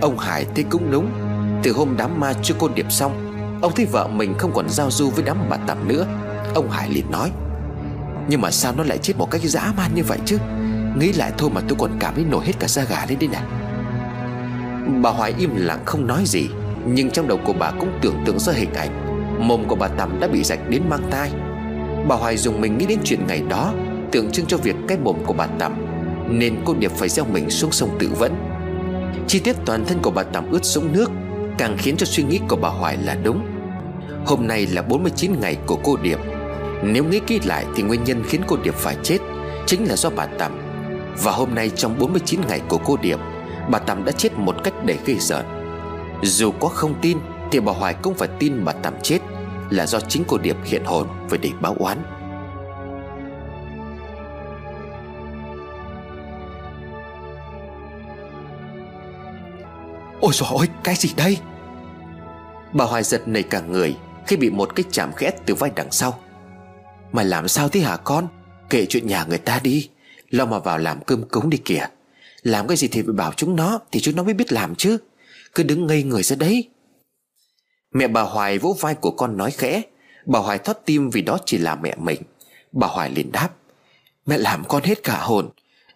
[0.01, 1.28] Ông Hải thấy cũng đúng
[1.63, 3.29] từ hôm đám ma chưa cô điệp xong,
[3.61, 6.05] Ông thấy vợ mình không còn giao du với đám bà tạm nữa.
[6.55, 7.31] Ông Hải liền nói,
[8.29, 10.37] Nhưng mà sao nó lại chết một cách dã man như vậy chứ?
[10.97, 13.29] Nghĩ lại thôi mà tôi còn cảm thấy nổi hết cả da gà lên đây
[13.29, 13.41] này
[15.01, 16.49] Bà Hoài im lặng không nói gì,
[16.85, 19.05] Nhưng trong đầu của bà cũng tưởng tượng ra hình ảnh.
[19.47, 21.31] Mồm của bà Tầm đã bị rạch đến mang tai.
[22.07, 23.73] Bà Hoài dùng mình nghĩ đến chuyện ngày đó,
[24.11, 25.73] Tượng trưng cho việc cái mồm của bà Tầm
[26.29, 28.35] Nên cô Điệp phải gieo mình xuống sông tự vẫn.
[29.27, 31.11] Chi tiết toàn thân của bà Tầm ướt sũng nước
[31.59, 33.45] Càng khiến cho suy nghĩ của bà Hoài là đúng.
[34.25, 36.19] Hôm nay là 49 ngày của cô Điệp.
[36.83, 39.17] Nếu nghĩ kỹ lại thì nguyên nhân khiến cô Điệp phải chết
[39.67, 40.51] Chính là do bà Tầm
[41.23, 43.19] Và hôm nay trong 49 ngày của cô Điệp,
[43.69, 45.45] Bà Tầm đã chết một cách để gây giận
[46.23, 47.17] Dù có không tin
[47.51, 49.19] Thì bà Hoài cũng phải tin bà Tầm chết
[49.69, 52.18] Là do chính cô Điệp hiện hồn Với để báo oán.
[60.21, 61.37] Ôi trời ơi cái gì đây?
[62.73, 63.95] Bà Hoài giật nảy cả người
[64.27, 66.19] Khi bị một cái chạm khẽ từ vai đằng sau.
[67.11, 68.27] Mà làm sao thế hả con?
[68.69, 69.89] Kể chuyện nhà người ta đi.
[70.29, 71.87] Lo mà vào làm cơm cúng đi kìa.
[72.41, 74.97] Làm cái gì thì phải bảo chúng nó Thì chúng nó mới biết làm chứ.
[75.55, 76.69] Cứ đứng ngây người ra đấy.
[77.93, 79.81] Mẹ bà Hoài vỗ vai của con nói khẽ.
[80.25, 82.21] Bà Hoài thoát tim vì đó chỉ là mẹ mình.
[82.71, 83.49] Bà Hoài liền đáp.
[84.25, 85.49] Mẹ làm con hết cả hồn.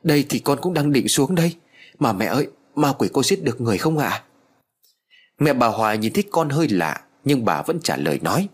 [0.04, 1.56] Đây thì con cũng đang định xuống đây.
[2.00, 4.10] Mà mẹ ơi Ma quỷ cô giết được người không ạ?
[4.10, 4.24] À?
[5.40, 8.48] Mẹ bà Hoài nhìn thấy con hơi lạ, Nhưng bà vẫn trả lời nói.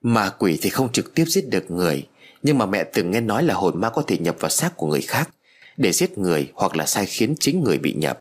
[0.00, 2.08] Ma quỷ thì không trực tiếp giết được người,
[2.42, 4.86] Nhưng mà mẹ từng nghe nói là hồn ma có thể nhập vào xác của
[4.86, 5.30] người khác
[5.76, 8.18] Để giết người hoặc là sai khiến chính người bị nhập.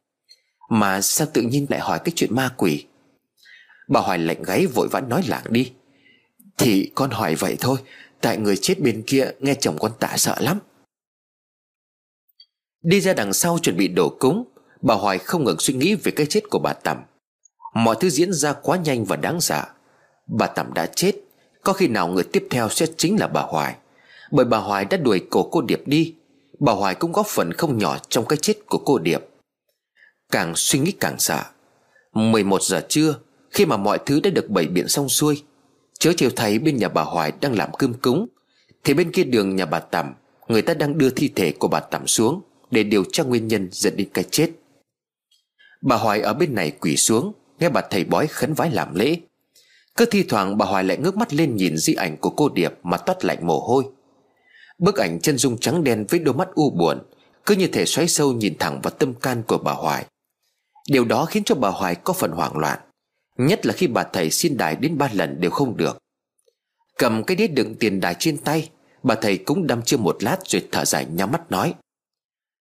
[0.70, 2.86] Mà sao tự nhiên lại hỏi cái chuyện ma quỷ?
[3.88, 5.72] Bà Hoài lạnh gáy vội vã nói lạng đi.
[6.58, 7.78] Thì con hỏi vậy thôi,
[8.22, 10.60] Tại người chết bên kia nghe chồng con tạ sợ lắm.
[12.82, 14.44] Đi ra đằng sau chuẩn bị đổ cúng
[14.82, 16.98] Bà Hoài không ngừng suy nghĩ về cái chết của bà Tầm
[17.74, 19.64] Mọi thứ diễn ra quá nhanh và đáng sợ.
[20.28, 21.16] Bà Tầm đã chết.
[21.64, 23.76] Có khi nào người tiếp theo sẽ chính là bà Hoài?
[24.32, 26.16] Bởi bà Hoài đã đuổi cổ cô Điệp đi.
[26.60, 29.22] Bà Hoài cũng góp phần không nhỏ trong cái chết của cô Điệp.
[30.32, 31.44] Càng suy nghĩ càng sợ.
[32.14, 33.16] 11 giờ trưa,
[33.50, 35.44] Khi mà mọi thứ đã được bày biện xong xuôi,
[36.00, 38.28] Chớ chiều thấy bên nhà bà Hoài đang làm cơm cúng,
[38.84, 40.14] Thì bên kia đường nhà bà Tầm
[40.48, 43.70] Người ta đang đưa thi thể của bà Tầm xuống Để điều tra nguyên nhân
[43.72, 44.50] dẫn đến cái chết.
[45.82, 49.18] Bà Hoài ở bên này quỳ xuống, Nghe bà thầy bói khấn vái làm lễ.
[49.96, 52.74] Cứ thi thoảng bà Hoài lại ngước mắt lên nhìn di ảnh của cô Điệp
[52.84, 53.84] Mà toát lạnh mồ hôi.
[54.78, 57.00] Bức ảnh chân dung trắng đen với đôi mắt u buồn,
[57.46, 60.06] Cứ như thể xoáy sâu nhìn thẳng vào tâm can của bà Hoài.
[60.90, 62.80] Điều đó khiến cho bà Hoài có phần hoảng loạn,
[63.38, 65.98] Nhất là khi bà thầy xin đài đến ba lần đều không được.
[66.98, 68.70] Cầm cái đĩa đựng tiền đài trên tay,
[69.04, 71.74] Bà thầy cũng đăm chưa một lát rồi thở dài nhắm mắt nói.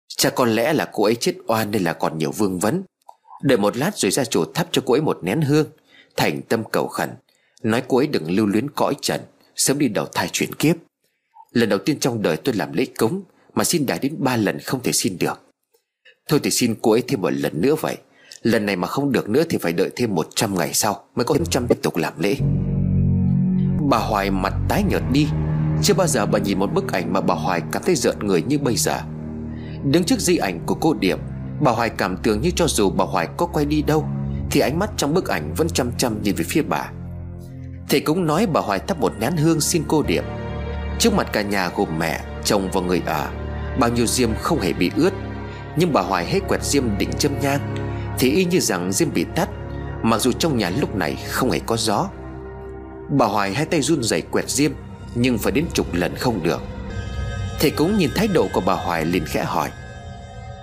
[0.08, 2.84] Chắc có lẽ là cô ấy chết oan nên là còn nhiều vương vấn.
[3.42, 5.68] Đợi một lát rồi ra chủ thắp cho cô ấy một nén hương.
[6.18, 7.10] Thành tâm cầu khẩn,
[7.64, 9.22] Nói cô ấy đừng lưu luyến cõi trần,
[9.56, 10.76] Sớm đi đầu thai chuyển kiếp.
[11.52, 13.24] Lần đầu tiên trong đời tôi làm lễ cúng,
[13.54, 15.42] Mà xin đài đến ba lần không thể xin được.
[16.28, 17.98] Thôi thì xin cô ấy thêm một lần nữa vậy.
[18.42, 21.36] Lần này mà không được nữa thì phải đợi thêm 100 ngày sau Mới có
[21.36, 22.36] 100 tiếp tục làm lễ.
[23.90, 25.28] Bà Hoài mặt tái nhợt đi.
[25.84, 28.42] Chưa bao giờ bà nhìn một bức ảnh mà bà Hoài cảm thấy giận người
[28.42, 29.02] như bây giờ.
[29.84, 31.20] Đứng trước di ảnh của cô Điệp
[31.62, 34.06] Bà Hoài cảm tưởng như cho dù bà Hoài có quay đi đâu
[34.52, 36.92] Thì ánh mắt trong bức ảnh vẫn chăm chăm nhìn về phía bà.
[37.90, 40.24] Thầy cũng nói bà Hoài thắp một nén hương xin cô điểm
[41.00, 43.28] Trước mặt cả nhà gồm mẹ, chồng và người ở
[43.80, 45.14] Bao nhiêu diêm không hề bị ướt.
[45.76, 47.76] Nhưng bà Hoài hết quẹt diêm định châm nhang
[48.20, 49.50] Thì y như rằng diêm bị tắt
[50.04, 52.10] Mặc dù trong nhà lúc này không hề có gió.
[53.10, 54.72] Bà Hoài hai tay run rẩy quẹt diêm
[55.16, 56.62] Nhưng phải đến chục lần không được.
[57.60, 59.70] Thầy cũng nhìn thái độ của bà Hoài liền khẽ hỏi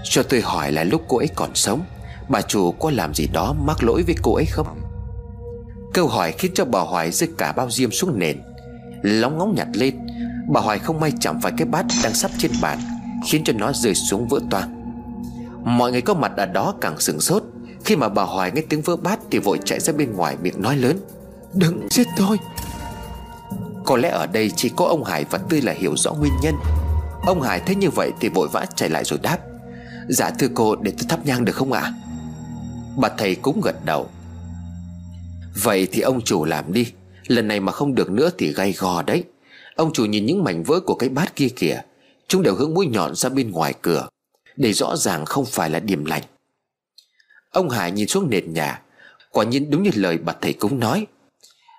[0.09, 1.85] cho tôi hỏi là lúc cô ấy còn sống,
[2.29, 4.67] Bà chủ có làm gì đó mắc lỗi với cô ấy không?
[5.95, 8.43] Câu hỏi khiến cho bà Hoài rơi cả bao diêm xuống nền,
[9.03, 10.07] Lóng ngóng nhặt lên.
[10.49, 12.79] Bà Hoài không may chạm phải cái bát đang sắp trên bàn,
[13.27, 14.83] Khiến cho nó rơi xuống vỡ toang.
[15.65, 17.43] Mọi người có mặt ở đó càng sửng sốt,
[17.85, 20.63] Khi mà bà Hoài nghe tiếng vỡ bát Thì vội chạy ra bên ngoài miệng
[20.63, 20.99] nói lớn,
[21.55, 22.37] Đừng giết tôi.
[23.85, 26.55] Có lẽ ở đây chỉ có ông Hải và Tươi là hiểu rõ nguyên nhân.
[27.27, 29.39] Ông Hải thấy như vậy thì vội vã chạy lại rồi đáp
[30.09, 31.93] Dạ thưa cô, để tôi thắp nhang được không ạ?
[32.97, 34.11] Bà thầy cũng gật đầu.
[35.63, 36.93] Vậy thì ông chủ làm đi.
[37.27, 39.25] Lần này mà không được nữa thì gay gò đấy.
[39.75, 41.83] Ông chủ nhìn những mảnh vỡ của cái bát kia kìa.
[42.29, 44.09] Chúng đều hướng mũi nhọn ra bên ngoài cửa.
[44.57, 46.23] Để rõ ràng không phải là điểm lành.
[47.51, 48.83] Ông Hải nhìn xuống nền nhà.
[49.31, 51.07] Quả nhiên đúng như lời bà thầy cúng nói.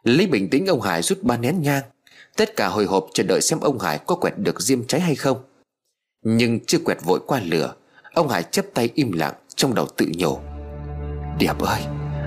[0.03, 1.84] Lấy bình tĩnh, ông Hải rút ba nén nhang.
[2.36, 5.15] Tất cả hồi hộp chờ đợi xem ông Hải có quẹt được diêm cháy hay
[5.15, 5.38] không.
[6.23, 7.73] Nhưng chưa quẹt vội qua lửa.
[8.18, 10.38] Ông Hải chấp tay im lặng Trong đầu tự nhủ.
[11.39, 11.82] Điệp ơi,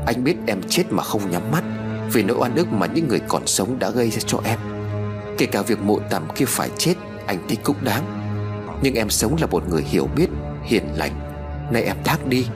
[0.06, 1.64] Anh biết em chết mà không nhắm mắt
[2.12, 4.58] Vì nỗi oan ức mà những người còn sống đã gây ra cho em.
[5.38, 6.94] Kể cả việc mộ tầm kia phải chết,
[7.26, 8.02] Anh thấy cũng đáng.
[8.82, 10.26] Nhưng em sống là một người hiểu biết,
[10.64, 11.12] Hiền lành.
[11.72, 12.46] Nay em thác đi,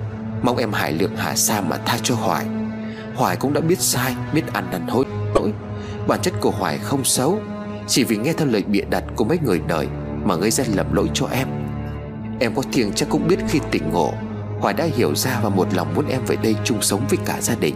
[0.43, 2.47] Mong em hải lượng hạ xa mà tha cho Hoài.
[3.14, 5.05] Hoài cũng đã biết sai, Biết ăn năn hối
[5.35, 5.53] lỗi.
[6.09, 7.39] Bản chất của Hoài không xấu,
[7.89, 9.89] Chỉ vì nghe theo lời bịa đặt của mấy người đời
[10.24, 11.63] Mà gây ra lầm lỗi cho em.
[12.41, 14.12] Em có thiêng chắc cũng biết khi tỉnh ngộ,
[14.61, 17.41] Hoài đã hiểu ra và một lòng muốn em về đây chung sống với cả
[17.41, 17.74] gia đình.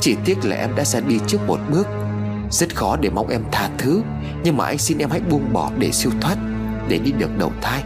[0.00, 1.86] Chỉ tiếc là em đã ra đi trước một bước.
[2.50, 4.02] Rất khó để mong em tha thứ,
[4.44, 6.36] Nhưng mà anh xin em hãy buông bỏ để siêu thoát,
[6.88, 7.82] Để đi được đầu thai.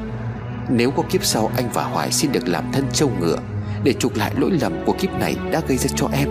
[0.69, 3.39] Nếu có kiếp sau, anh và Hoài xin được làm thân châu ngựa,
[3.85, 6.29] Để chuộc lại lỗi lầm của kiếp này đã gây ra cho em.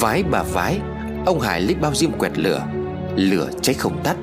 [0.00, 0.80] Vái bà vái,
[1.26, 2.66] Ông Hải lấy bao diêm quẹt lửa
[3.16, 4.16] Lửa cháy không tắt.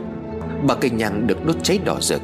[0.68, 2.22] Bà cây nhang được đốt cháy đỏ rực.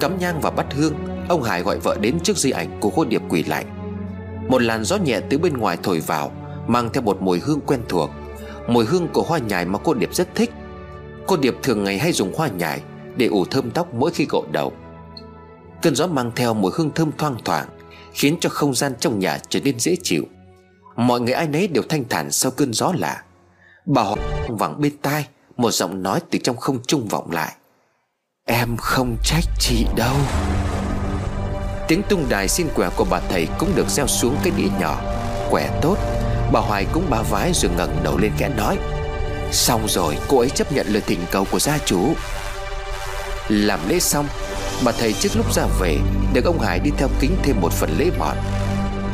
[0.00, 0.94] Cắm nhang và bắt hương,
[1.28, 3.64] Ông Hải gọi vợ đến trước di ảnh của cô Điệp quỳ lại.
[4.48, 6.32] Một làn gió nhẹ từ bên ngoài thổi vào,
[6.66, 8.10] Mang theo một mùi hương quen thuộc.
[8.68, 10.50] Mùi hương của hoa nhài mà cô Điệp rất thích.
[11.26, 12.82] Cô Điệp thường ngày hay dùng hoa nhài
[13.16, 14.72] Để ủ thơm tóc mỗi khi gội đầu.
[15.82, 17.68] Cơn gió mang theo mùi hương thơm thoang thoảng,
[18.12, 20.24] Khiến cho không gian trong nhà trở nên dễ chịu.
[20.96, 23.22] Mọi người ai nấy đều thanh thản sau cơn gió lạ.
[23.86, 24.16] Bà họ
[24.48, 25.26] vẳng bên tai,
[25.56, 27.54] Một giọng nói từ trong không trung vọng lại.
[28.46, 30.16] Em không trách chị đâu.
[31.88, 35.00] Tiếng tung đài xin quẻ của bà thầy cũng được gieo xuống cái đĩa nhỏ.
[35.50, 35.96] Quẻ tốt,
[36.52, 38.78] Bà Hoài cũng ba vái rồi ngẩng đầu lên kẽ nói.
[39.52, 42.14] Xong rồi, cô ấy chấp nhận lời thỉnh cầu của gia chủ.
[43.48, 44.26] Làm lễ xong,
[44.84, 45.98] Bà thầy trước lúc ra về,
[46.32, 48.36] Được ông Hải đi theo kính thêm một phần lễ mọn.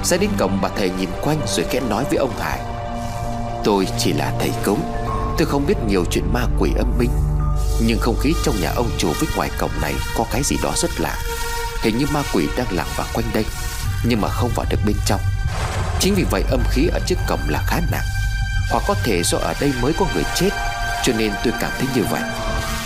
[0.04, 2.60] Ra đến cổng, bà thầy nhìn quanh rồi kẽ nói với ông Hải.
[3.64, 4.80] Tôi chỉ là thầy cúng,
[5.38, 7.10] Tôi không biết nhiều chuyện ma quỷ âm binh.
[7.80, 10.72] Nhưng không khí trong nhà ông chủ với ngoài cổng này Có cái gì đó
[10.76, 11.16] rất lạ.
[11.82, 13.44] Hình như ma quỷ đang lảng vào quanh đây,
[14.04, 15.20] Nhưng mà không vào được bên trong.
[16.00, 18.04] Chính vì vậy âm khí ở trước cổng là khá nặng,
[18.70, 20.50] Hoặc có thể do ở đây mới có người chết,
[21.04, 22.22] Cho nên tôi cảm thấy như vậy.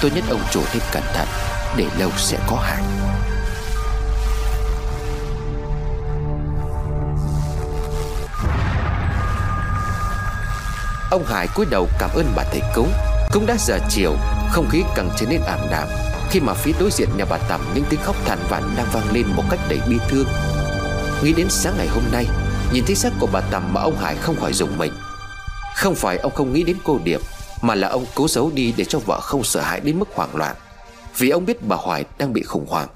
[0.00, 1.28] Tôi nhất ông chủ thêm cẩn thận,
[1.76, 2.82] Để lâu sẽ có hại.
[11.10, 12.92] Ông Hải cúi đầu cảm ơn bà thầy cúng.
[13.32, 14.16] Cũng đã giờ chiều
[14.52, 15.88] không khí càng trở nên ảm đạm
[16.30, 19.12] Khi mà phía đối diện nhà bà Tầm Những tiếng khóc than vãn đang vang
[19.12, 20.26] lên một cách đầy bi thương.
[21.22, 22.26] Nghĩ đến sáng ngày hôm nay,
[22.72, 24.92] Nhìn thấy xác của bà Tầm mà ông Hải không khỏi dùng mình.
[25.76, 27.20] Không phải ông không nghĩ đến cô Điệp,
[27.62, 30.36] Mà là ông cố giấu đi để cho vợ không sợ hãi đến mức hoảng
[30.36, 30.56] loạn,
[31.18, 32.88] Vì ông biết bà Hoài đang bị khủng hoảng.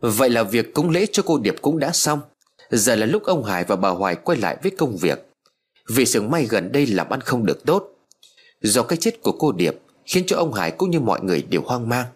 [0.00, 2.20] Vậy là việc cúng lễ cho cô Điệp cũng đã xong.
[2.70, 5.18] Giờ là lúc ông Hải và bà Hoài quay lại với công việc.
[5.88, 7.84] Vì sưởng may gần đây làm ăn không được tốt,
[8.62, 9.74] Do cái chết của cô Điệp
[10.10, 12.06] Khiến cho ông Hải cũng như mọi người đều hoang mang.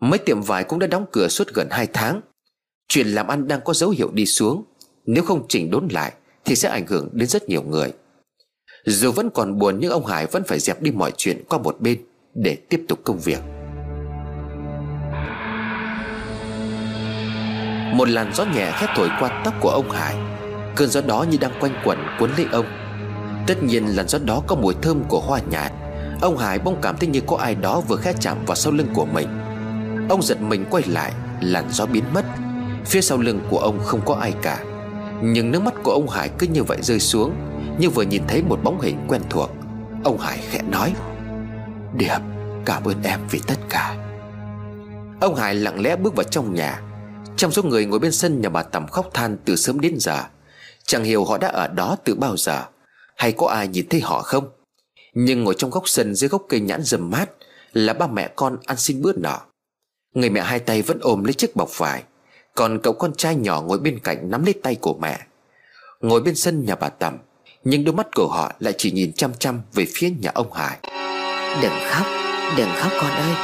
[0.00, 2.20] Mấy tiệm vải cũng đã đóng cửa suốt gần 2 tháng.
[2.88, 4.64] Chuyện làm ăn đang có dấu hiệu đi xuống.
[5.06, 6.12] Nếu không chỉnh đốn lại,
[6.44, 7.92] Thì sẽ ảnh hưởng đến rất nhiều người.
[8.84, 11.80] Dù vẫn còn buồn, nhưng ông Hải vẫn phải dẹp đi mọi chuyện qua một
[11.80, 12.02] bên
[12.34, 13.40] Để tiếp tục công việc.
[17.96, 20.16] Một làn gió nhẹ khét thổi qua tóc của ông Hải.
[20.76, 22.66] Cơn gió đó như đang quanh quẩn cuốn lấy ông.
[23.46, 25.72] Tất nhiên làn gió đó có mùi thơm của hoa nhạt.
[26.20, 28.88] Ông Hải bỗng cảm thấy như có ai đó vừa khẽ chạm vào sau lưng
[28.94, 29.28] của mình.
[30.08, 32.24] Ông giật mình quay lại, Làn gió biến mất.
[32.84, 34.64] Phía sau lưng của ông không có ai cả.
[35.22, 37.34] Nhưng nước mắt của ông Hải cứ như vậy rơi xuống,
[37.78, 39.50] Như vừa nhìn thấy một bóng hình quen thuộc.
[40.04, 40.94] Ông Hải khẽ nói,
[41.96, 42.18] Điệp,
[42.64, 43.96] cảm ơn em vì tất cả.
[45.20, 46.80] Ông Hải lặng lẽ bước vào trong nhà.
[47.36, 50.22] Trong số người ngồi bên sân nhà bà Tầm khóc than từ sớm đến giờ,
[50.86, 52.64] Chẳng hiểu họ đã ở đó từ bao giờ,
[53.16, 54.55] Hay có ai nhìn thấy họ không?
[55.18, 57.30] Nhưng ngồi trong góc sân dưới gốc cây nhãn rầm mát
[57.72, 59.40] Là ba mẹ con ăn xin bữa nọ.
[60.14, 62.02] Người mẹ hai tay vẫn ôm lấy chiếc bọc vải
[62.54, 65.18] Còn cậu con trai nhỏ ngồi bên cạnh nắm lấy tay của mẹ.
[66.00, 67.18] Ngồi bên sân nhà bà Tầm
[67.64, 70.78] Nhưng đôi mắt của họ lại chỉ nhìn chăm chăm về phía nhà ông Hải.
[71.62, 72.06] Đừng khóc,
[72.56, 73.34] đừng khóc con ơi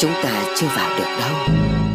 [0.00, 1.85] Chúng ta chưa vào được đâu.